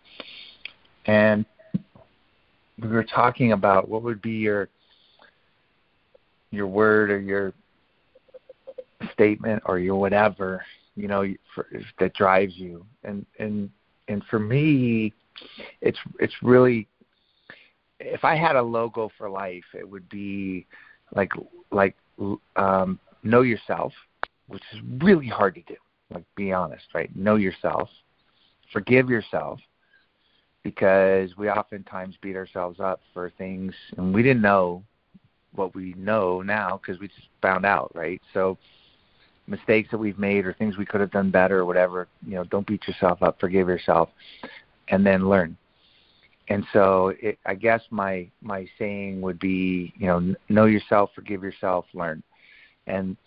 and 1.06 1.44
we 2.80 2.88
were 2.88 3.04
talking 3.04 3.52
about 3.52 3.88
what 3.88 4.02
would 4.02 4.22
be 4.22 4.32
your 4.32 4.68
your 6.50 6.66
word 6.66 7.10
or 7.10 7.20
your 7.20 7.52
statement 9.12 9.62
or 9.66 9.78
your 9.78 9.96
whatever 9.96 10.64
you 10.96 11.08
know 11.08 11.24
for, 11.54 11.66
that 11.98 12.14
drives 12.14 12.56
you. 12.56 12.84
And 13.04 13.26
and 13.38 13.70
and 14.08 14.22
for 14.30 14.38
me 14.38 15.12
it's 15.80 15.98
it's 16.18 16.34
really 16.42 16.88
if 18.00 18.24
i 18.24 18.34
had 18.34 18.56
a 18.56 18.62
logo 18.62 19.08
for 19.16 19.30
life 19.30 19.64
it 19.72 19.88
would 19.88 20.08
be 20.08 20.66
like 21.14 21.30
like 21.70 21.94
um 22.56 22.98
know 23.22 23.42
yourself 23.42 23.92
which 24.48 24.62
is 24.72 24.80
really 25.00 25.28
hard 25.28 25.54
to 25.54 25.62
do 25.62 25.76
like 26.12 26.24
be 26.36 26.52
honest 26.52 26.84
right? 26.94 27.14
Know 27.14 27.36
yourself 27.36 27.88
forgive 28.72 29.08
yourself 29.08 29.60
because 30.62 31.37
we 31.37 31.49
oftentimes 31.49 32.16
beat 32.21 32.37
ourselves 32.37 32.81
up 32.81 33.01
for 33.14 33.31
things 33.38 33.75
and 33.97 34.12
we 34.12 34.23
didn't 34.23 34.42
know 34.42 34.83
what 35.55 35.75
we 35.75 35.94
know 35.97 36.42
now 36.42 36.81
because 36.83 37.01
we 37.01 37.09
just 37.09 37.29
found 37.40 37.64
out, 37.64 37.90
right? 37.94 38.21
So 38.35 38.59
mistakes 39.47 39.90
that 39.90 39.99
we've 39.99 40.18
made 40.18 40.44
or 40.44 40.53
things 40.53 40.77
we 40.77 40.85
could 40.85 41.01
have 41.01 41.11
done 41.11 41.31
better 41.31 41.59
or 41.61 41.64
whatever, 41.64 42.07
you 42.27 42.35
know, 42.35 42.44
don't 42.44 42.66
beat 42.66 42.87
yourself 42.87 43.23
up, 43.23 43.40
forgive 43.40 43.68
yourself, 43.68 44.11
and 44.88 45.05
then 45.05 45.29
learn. 45.29 45.57
And 46.51 46.64
so, 46.73 47.12
it, 47.21 47.38
I 47.44 47.55
guess 47.55 47.83
my 47.90 48.27
my 48.40 48.66
saying 48.79 49.21
would 49.21 49.38
be, 49.38 49.92
you 49.99 50.07
know, 50.07 50.35
know 50.49 50.64
yourself, 50.64 51.11
forgive 51.14 51.42
yourself, 51.42 51.85
learn, 51.92 52.23
and 52.87 53.18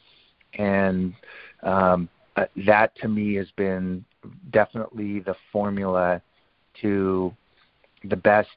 and 0.56 1.14
um, 1.62 2.10
uh, 2.36 2.46
that 2.66 2.96
to 2.98 3.08
me 3.08 3.36
has 3.36 3.52
been 3.56 4.04
definitely 4.52 5.20
the 5.20 5.36
formula 5.52 6.22
to 6.82 7.34
the 8.04 8.16
best 8.16 8.50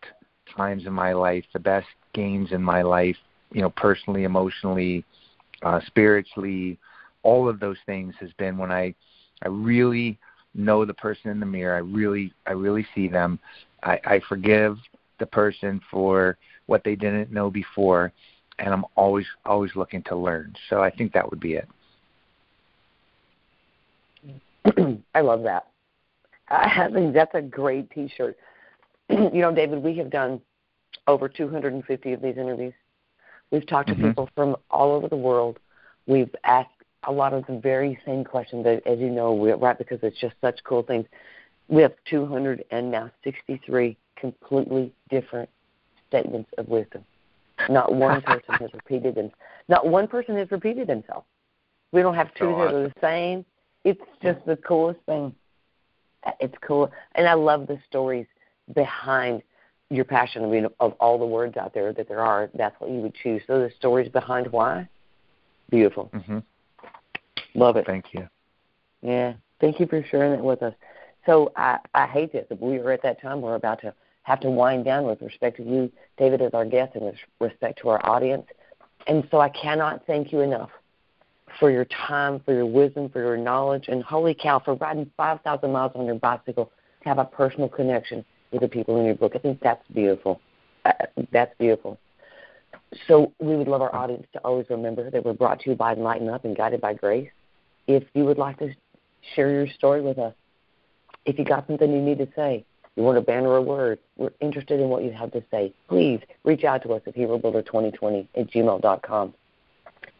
times 0.56 0.86
in 0.86 0.92
my 0.92 1.12
life, 1.12 1.44
the 1.52 1.58
best 1.58 1.86
gains 2.12 2.52
in 2.52 2.62
my 2.62 2.82
life, 2.82 3.16
you 3.52 3.60
know, 3.60 3.70
personally, 3.70 4.24
emotionally, 4.24 5.04
uh, 5.62 5.80
spiritually, 5.86 6.78
all 7.22 7.48
of 7.48 7.58
those 7.60 7.78
things 7.86 8.14
has 8.20 8.30
been 8.38 8.56
when 8.58 8.70
I, 8.70 8.94
I 9.42 9.48
really 9.48 10.18
know 10.54 10.84
the 10.84 10.94
person 10.94 11.30
in 11.30 11.40
the 11.40 11.46
mirror. 11.46 11.74
I 11.74 11.78
really, 11.78 12.32
I 12.46 12.52
really 12.52 12.86
see 12.94 13.08
them. 13.08 13.38
I, 13.82 13.98
I 14.04 14.20
forgive 14.28 14.78
the 15.18 15.26
person 15.26 15.80
for 15.90 16.36
what 16.66 16.84
they 16.84 16.96
didn't 16.96 17.32
know 17.32 17.50
before, 17.50 18.12
and 18.58 18.72
I'm 18.72 18.84
always, 18.96 19.26
always 19.44 19.74
looking 19.74 20.02
to 20.04 20.16
learn. 20.16 20.54
So 20.70 20.80
I 20.80 20.90
think 20.90 21.12
that 21.12 21.28
would 21.28 21.40
be 21.40 21.54
it. 21.54 21.68
I 25.14 25.20
love 25.20 25.42
that. 25.42 25.66
I 26.48 26.88
think 26.92 27.14
that's 27.14 27.34
a 27.34 27.42
great 27.42 27.90
T-shirt. 27.90 28.36
you 29.08 29.30
know, 29.40 29.54
David, 29.54 29.82
we 29.82 29.96
have 29.96 30.10
done 30.10 30.40
over 31.06 31.28
250 31.28 32.12
of 32.12 32.22
these 32.22 32.36
interviews. 32.36 32.74
We've 33.50 33.66
talked 33.66 33.90
mm-hmm. 33.90 34.02
to 34.02 34.08
people 34.08 34.30
from 34.34 34.56
all 34.70 34.92
over 34.92 35.08
the 35.08 35.16
world. 35.16 35.58
We've 36.06 36.34
asked 36.44 36.70
a 37.06 37.12
lot 37.12 37.32
of 37.32 37.46
the 37.46 37.58
very 37.58 37.98
same 38.06 38.24
questions, 38.24 38.66
as 38.66 38.98
you 38.98 39.10
know, 39.10 39.32
we, 39.32 39.52
right? 39.52 39.76
Because 39.76 39.98
it's 40.02 40.18
just 40.18 40.34
such 40.40 40.62
cool 40.64 40.82
things. 40.82 41.06
We 41.68 41.82
have 41.82 41.94
200 42.06 42.64
and 42.70 42.90
now 42.90 43.10
63 43.22 43.96
completely 44.16 44.92
different 45.10 45.48
statements 46.08 46.50
of 46.58 46.68
wisdom. 46.68 47.04
Not 47.68 47.94
one 47.94 48.22
person 48.26 48.54
has 48.54 48.72
repeated 48.72 49.14
them. 49.14 49.30
Not 49.68 49.86
one 49.86 50.08
person 50.08 50.36
has 50.36 50.50
repeated 50.50 50.88
themselves. 50.88 51.26
We 51.92 52.02
don't 52.02 52.14
have 52.14 52.34
two 52.34 52.46
that 52.46 52.74
are 52.74 52.88
the 52.88 52.92
same. 53.00 53.44
It's 53.84 54.00
just 54.22 54.44
the 54.46 54.56
coolest 54.56 55.00
thing. 55.06 55.34
It's 56.40 56.54
cool, 56.60 56.90
and 57.14 57.28
I 57.28 57.34
love 57.34 57.66
the 57.66 57.78
stories 57.88 58.26
behind 58.74 59.42
your 59.90 60.04
passion. 60.04 60.44
I 60.44 60.48
mean, 60.48 60.66
of 60.80 60.92
all 61.00 61.18
the 61.18 61.26
words 61.26 61.56
out 61.56 61.74
there 61.74 61.92
that 61.92 62.08
there 62.08 62.20
are, 62.20 62.50
that's 62.54 62.78
what 62.80 62.90
you 62.90 63.00
would 63.00 63.14
choose. 63.14 63.42
So 63.46 63.60
the 63.60 63.70
stories 63.76 64.08
behind 64.08 64.50
why, 64.50 64.88
beautiful. 65.70 66.10
Mm-hmm. 66.14 66.38
Love 67.54 67.76
it. 67.76 67.86
Thank 67.86 68.06
you. 68.12 68.28
Yeah. 69.02 69.34
Thank 69.60 69.80
you 69.80 69.86
for 69.86 70.04
sharing 70.10 70.32
that 70.32 70.42
with 70.42 70.62
us. 70.62 70.74
So 71.26 71.52
I, 71.56 71.78
I 71.94 72.06
hate 72.06 72.32
this. 72.32 72.46
We 72.58 72.78
are 72.78 72.92
at 72.92 73.02
that 73.02 73.20
time 73.20 73.40
we're 73.40 73.54
about 73.54 73.80
to 73.82 73.94
have 74.22 74.40
to 74.40 74.50
wind 74.50 74.84
down 74.84 75.04
with 75.04 75.20
respect 75.22 75.58
to 75.58 75.62
you, 75.62 75.92
David, 76.16 76.40
as 76.42 76.54
our 76.54 76.64
guest, 76.64 76.94
and 76.94 77.04
with 77.04 77.16
respect 77.40 77.78
to 77.82 77.90
our 77.90 78.04
audience. 78.08 78.46
And 79.06 79.26
so 79.30 79.38
I 79.38 79.50
cannot 79.50 80.06
thank 80.06 80.32
you 80.32 80.40
enough 80.40 80.70
for 81.58 81.70
your 81.70 81.84
time, 81.84 82.40
for 82.44 82.52
your 82.52 82.66
wisdom, 82.66 83.08
for 83.08 83.20
your 83.20 83.36
knowledge, 83.36 83.86
and 83.88 84.02
holy 84.02 84.34
cow, 84.34 84.58
for 84.58 84.74
riding 84.74 85.10
5,000 85.16 85.72
miles 85.72 85.92
on 85.94 86.06
your 86.06 86.16
bicycle 86.16 86.70
to 87.02 87.08
have 87.08 87.18
a 87.18 87.24
personal 87.24 87.68
connection 87.68 88.24
with 88.50 88.62
the 88.62 88.68
people 88.68 88.98
in 88.98 89.06
your 89.06 89.14
book. 89.14 89.32
I 89.34 89.38
think 89.38 89.60
that's 89.60 89.86
beautiful. 89.92 90.40
Uh, 90.84 90.92
that's 91.32 91.54
beautiful. 91.58 91.98
So 93.08 93.32
we 93.38 93.56
would 93.56 93.68
love 93.68 93.82
our 93.82 93.94
audience 93.94 94.26
to 94.32 94.38
always 94.40 94.66
remember 94.70 95.10
that 95.10 95.24
we're 95.24 95.32
brought 95.32 95.60
to 95.60 95.70
you 95.70 95.76
by 95.76 95.94
Enlighten 95.94 96.28
Up 96.28 96.44
and 96.44 96.56
guided 96.56 96.80
by 96.80 96.94
grace. 96.94 97.30
If 97.86 98.04
you 98.14 98.24
would 98.24 98.38
like 98.38 98.58
to 98.58 98.74
share 99.34 99.50
your 99.50 99.68
story 99.68 100.00
with 100.00 100.18
us, 100.18 100.34
if 101.24 101.38
you 101.38 101.44
got 101.44 101.66
something 101.66 101.90
you 101.90 102.00
need 102.00 102.18
to 102.18 102.28
say, 102.36 102.64
you 102.96 103.02
want 103.02 103.18
a 103.18 103.20
banner 103.20 103.48
or 103.48 103.56
a 103.56 103.62
word, 103.62 103.98
we're 104.16 104.30
interested 104.40 104.78
in 104.80 104.88
what 104.88 105.02
you 105.02 105.10
have 105.10 105.32
to 105.32 105.42
say. 105.50 105.72
Please 105.88 106.20
reach 106.44 106.64
out 106.64 106.82
to 106.84 106.92
us 106.92 107.02
at 107.06 107.16
HeroBuilder2020 107.16 108.28
at 108.36 108.50
gmail.com. 108.50 109.34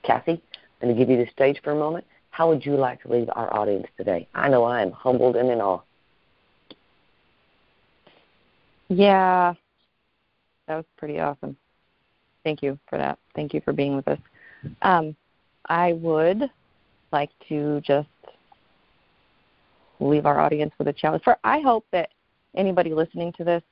Cassie, 0.03 0.42
Going 0.80 0.94
to 0.94 0.98
give 0.98 1.10
you 1.10 1.16
the 1.16 1.30
stage 1.30 1.60
for 1.62 1.70
a 1.70 1.76
moment. 1.76 2.04
How 2.30 2.48
would 2.48 2.66
you 2.66 2.76
like 2.76 3.02
to 3.02 3.12
leave 3.12 3.28
our 3.34 3.52
audience 3.54 3.87
today? 3.96 4.28
I 4.34 4.48
know 4.48 4.64
I 4.64 4.82
am 4.82 4.90
humbled 4.90 5.37
and 5.37 5.50
in 5.50 5.60
awe. 5.60 5.80
Yeah, 8.88 9.54
that 10.66 10.76
was 10.76 10.84
pretty 10.96 11.20
awesome. 11.20 11.56
Thank 12.42 12.62
you 12.62 12.78
for 12.88 12.98
that. 12.98 13.18
Thank 13.34 13.54
you 13.54 13.60
for 13.60 13.72
being 13.72 13.96
with 13.96 14.08
us. 14.08 14.18
Um, 14.82 15.16
I 15.68 15.94
would 15.94 16.50
like 17.12 17.30
to 17.48 17.80
just 17.80 18.08
leave 20.00 20.26
our 20.26 20.40
audience 20.40 20.72
with 20.78 20.88
a 20.88 20.92
challenge. 20.92 21.22
For 21.24 21.38
I 21.44 21.60
hope 21.60 21.87
that 21.92 22.10
anybody 22.56 22.92
listening 22.92 23.32
to 23.34 23.44
this 23.44 23.62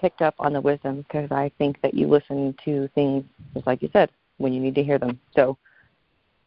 picked 0.00 0.20
up 0.20 0.34
on 0.38 0.52
the 0.52 0.60
wisdom 0.60 0.98
because 0.98 1.30
I 1.30 1.50
think 1.58 1.80
that 1.82 1.94
you 1.94 2.06
listen 2.06 2.54
to 2.64 2.88
things 2.94 3.24
just 3.54 3.66
like 3.66 3.82
you 3.82 3.88
said 3.92 4.10
when 4.38 4.52
you 4.52 4.60
need 4.60 4.74
to 4.74 4.82
hear 4.82 4.98
them. 4.98 5.18
So 5.34 5.56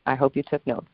I 0.10 0.16
hope 0.16 0.36
you 0.36 0.44
took 0.44 0.66
notes. 0.66 0.88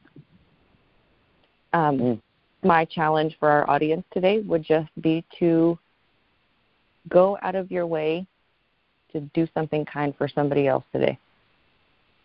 Um, 1.73 1.99
Mm. 1.99 2.21
My 2.63 2.83
challenge 2.85 3.37
for 3.39 3.49
our 3.49 3.69
audience 3.69 4.03
today 4.11 4.39
would 4.39 4.63
just 4.63 4.89
be 5.01 5.23
to 5.39 5.77
go 7.09 7.37
out 7.43 7.55
of 7.55 7.71
your 7.71 7.85
way 7.85 8.25
to 9.11 9.21
do 9.33 9.47
something 9.53 9.85
kind 9.85 10.15
for 10.17 10.27
somebody 10.27 10.67
else 10.67 10.83
today. 10.91 11.17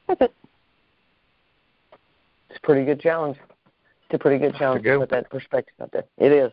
That's 0.09 0.23
it. 0.23 0.35
It's 2.49 2.57
a 2.57 2.61
pretty 2.63 2.85
good 2.87 3.01
challenge. 3.01 3.37
It's 4.05 4.15
a 4.15 4.19
pretty 4.19 4.39
good 4.39 4.57
challenge 4.57 4.83
good 4.83 4.95
to 4.95 4.99
put 5.01 5.11
that 5.11 5.31
perspective 5.31 5.75
out 5.81 5.93
there. 5.93 6.05
It 6.17 6.33
is. 6.33 6.51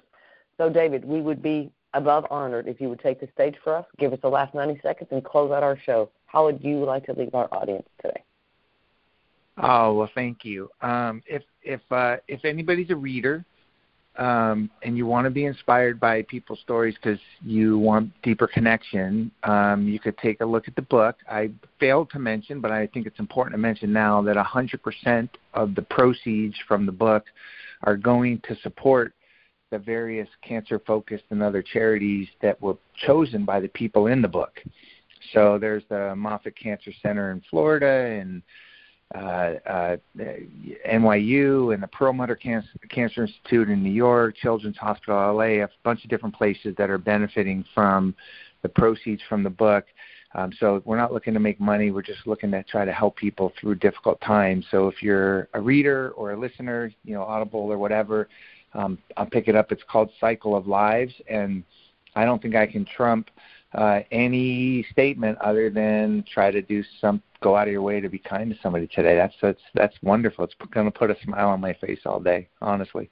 So, 0.58 0.70
David, 0.70 1.06
we 1.06 1.22
would 1.22 1.42
be 1.42 1.72
above 1.94 2.28
honored 2.30 2.68
if 2.68 2.82
you 2.82 2.90
would 2.90 3.00
take 3.00 3.20
the 3.22 3.30
stage 3.34 3.56
for 3.64 3.76
us, 3.76 3.86
give 3.98 4.12
us 4.14 4.20
the 4.22 4.30
last 4.30 4.54
90 4.54 4.82
seconds, 4.84 5.10
and 5.12 5.24
close 5.24 5.52
out 5.52 5.64
our 5.64 5.78
show. 5.78 6.10
How 6.26 6.44
would 6.46 6.64
you 6.64 6.84
like 6.84 7.06
to 7.06 7.14
leave 7.14 7.34
our 7.34 7.48
audience 7.52 7.88
today? 8.02 8.22
Oh 9.58 9.94
well, 9.94 10.10
thank 10.14 10.46
you. 10.46 10.70
Um, 10.82 11.22
if 11.26 11.44
if 11.64 11.82
uh, 11.92 12.18
if 12.28 12.46
anybody's 12.46 12.92
a 12.92 12.96
reader 12.96 13.44
um, 14.18 14.70
and 14.84 14.98
you 14.98 15.06
want 15.06 15.26
to 15.26 15.32
be 15.32 15.46
inspired 15.46 16.00
by 16.00 16.24
people's 16.24 16.60
stories 16.60 16.96
because 16.96 17.20
you 17.44 17.78
want 17.78 18.12
deeper 18.24 18.48
connection, 18.48 19.32
um, 19.44 19.88
you 19.88 20.00
could 20.00 20.18
take 20.18 20.42
a 20.42 20.46
look 20.46 20.68
at 20.68 20.76
the 20.76 20.82
book. 20.84 21.18
I 21.30 21.52
failed 21.80 22.10
to 22.12 22.20
mention, 22.20 22.60
but 22.60 22.72
I 22.72 22.88
think 22.88 23.06
it's 23.06 23.20
important 23.20 23.54
to 23.54 23.60
mention 23.60 23.94
now 23.94 24.22
that 24.24 24.36
100% 24.36 25.30
of 25.54 25.76
the 25.76 25.84
proceeds 25.84 26.56
from 26.68 26.86
the 26.86 26.92
book 26.92 27.26
are 27.84 27.96
going 27.96 28.42
to 28.48 28.56
support 28.64 29.14
the 29.70 29.78
various 29.78 30.30
cancer-focused 30.42 31.26
and 31.30 31.44
other 31.44 31.62
charities 31.62 32.28
that 32.42 32.60
were 32.62 32.78
chosen 33.06 33.46
by 33.46 33.60
the 33.60 33.68
people 33.70 34.08
in 34.08 34.22
the 34.22 34.28
book. 34.28 34.60
So 35.34 35.58
there's 35.60 35.84
the 35.90 36.16
Moffitt 36.16 36.56
Cancer 36.56 36.92
Center 37.04 37.32
in 37.32 37.42
Florida 37.50 38.20
and 38.20 38.42
NYU 40.90 41.74
and 41.74 41.82
the 41.82 41.88
Perlmutter 41.92 42.36
Cancer, 42.36 42.70
Cancer 42.90 43.24
Institute 43.24 43.70
in 43.70 43.82
New 43.82 43.92
York, 43.92 44.36
Children's 44.36 44.78
Hospital 44.78 45.36
LA, 45.36 45.64
a 45.64 45.70
bunch 45.84 46.04
of 46.04 46.10
different 46.10 46.36
places 46.36 46.76
that 46.78 46.90
are 46.90 46.98
benefiting 46.98 47.64
from 47.74 48.14
the 48.64 48.70
proceeds 48.70 49.22
from 49.30 49.44
the 49.44 49.50
book. 49.50 49.86
Um, 50.36 50.52
so 50.60 50.82
we're 50.84 50.98
not 50.98 51.14
looking 51.14 51.34
to 51.34 51.40
make 51.40 51.60
money. 51.60 51.90
We're 51.90 52.02
just 52.02 52.28
looking 52.28 52.52
to 52.52 52.64
try 52.64 52.84
to 52.86 52.92
help 52.92 53.16
people 53.16 53.54
through 53.60 53.76
difficult 53.76 54.20
times. 54.22 54.66
So 54.70 54.88
if 54.88 55.02
you're 55.02 55.48
a 55.54 55.62
reader 55.62 56.12
or 56.12 56.34
a 56.34 56.40
listener, 56.40 56.92
you 57.06 57.14
know, 57.14 57.24
Audible 57.24 57.72
or 57.72 57.78
whatever, 57.78 58.28
um, 58.74 58.98
I'll 59.16 59.26
pick 59.26 59.48
it 59.48 59.56
up. 59.56 59.72
It's 59.72 59.84
called 59.90 60.10
Cycle 60.20 60.56
of 60.56 60.68
Lives, 60.68 61.14
and 61.30 61.64
I 62.16 62.26
don't 62.26 62.42
think 62.42 62.56
I 62.56 62.68
can 62.68 62.86
trump 62.86 63.30
uh, 63.74 64.00
any 64.12 64.86
statement 64.92 65.38
other 65.40 65.70
than 65.70 66.24
try 66.32 66.52
to 66.52 66.62
do 66.62 66.84
some 67.00 67.22
go 67.42 67.56
out 67.56 67.68
of 67.68 67.72
your 67.72 67.82
way 67.82 68.00
to 68.00 68.10
be 68.10 68.20
kind 68.20 68.52
to 68.52 68.58
somebody 68.62 68.88
today. 68.88 69.16
That's 69.16 69.36
that's 69.42 69.62
that's 69.74 69.96
wonderful. 70.02 70.46
It's 70.46 70.56
going 70.72 70.92
to 70.92 70.98
put 70.98 71.12
a 71.12 71.18
smile 71.24 71.50
on 71.50 71.62
my 71.62 71.74
face 71.74 72.00
all 72.06 72.20
day, 72.20 72.50
honestly. 72.62 73.10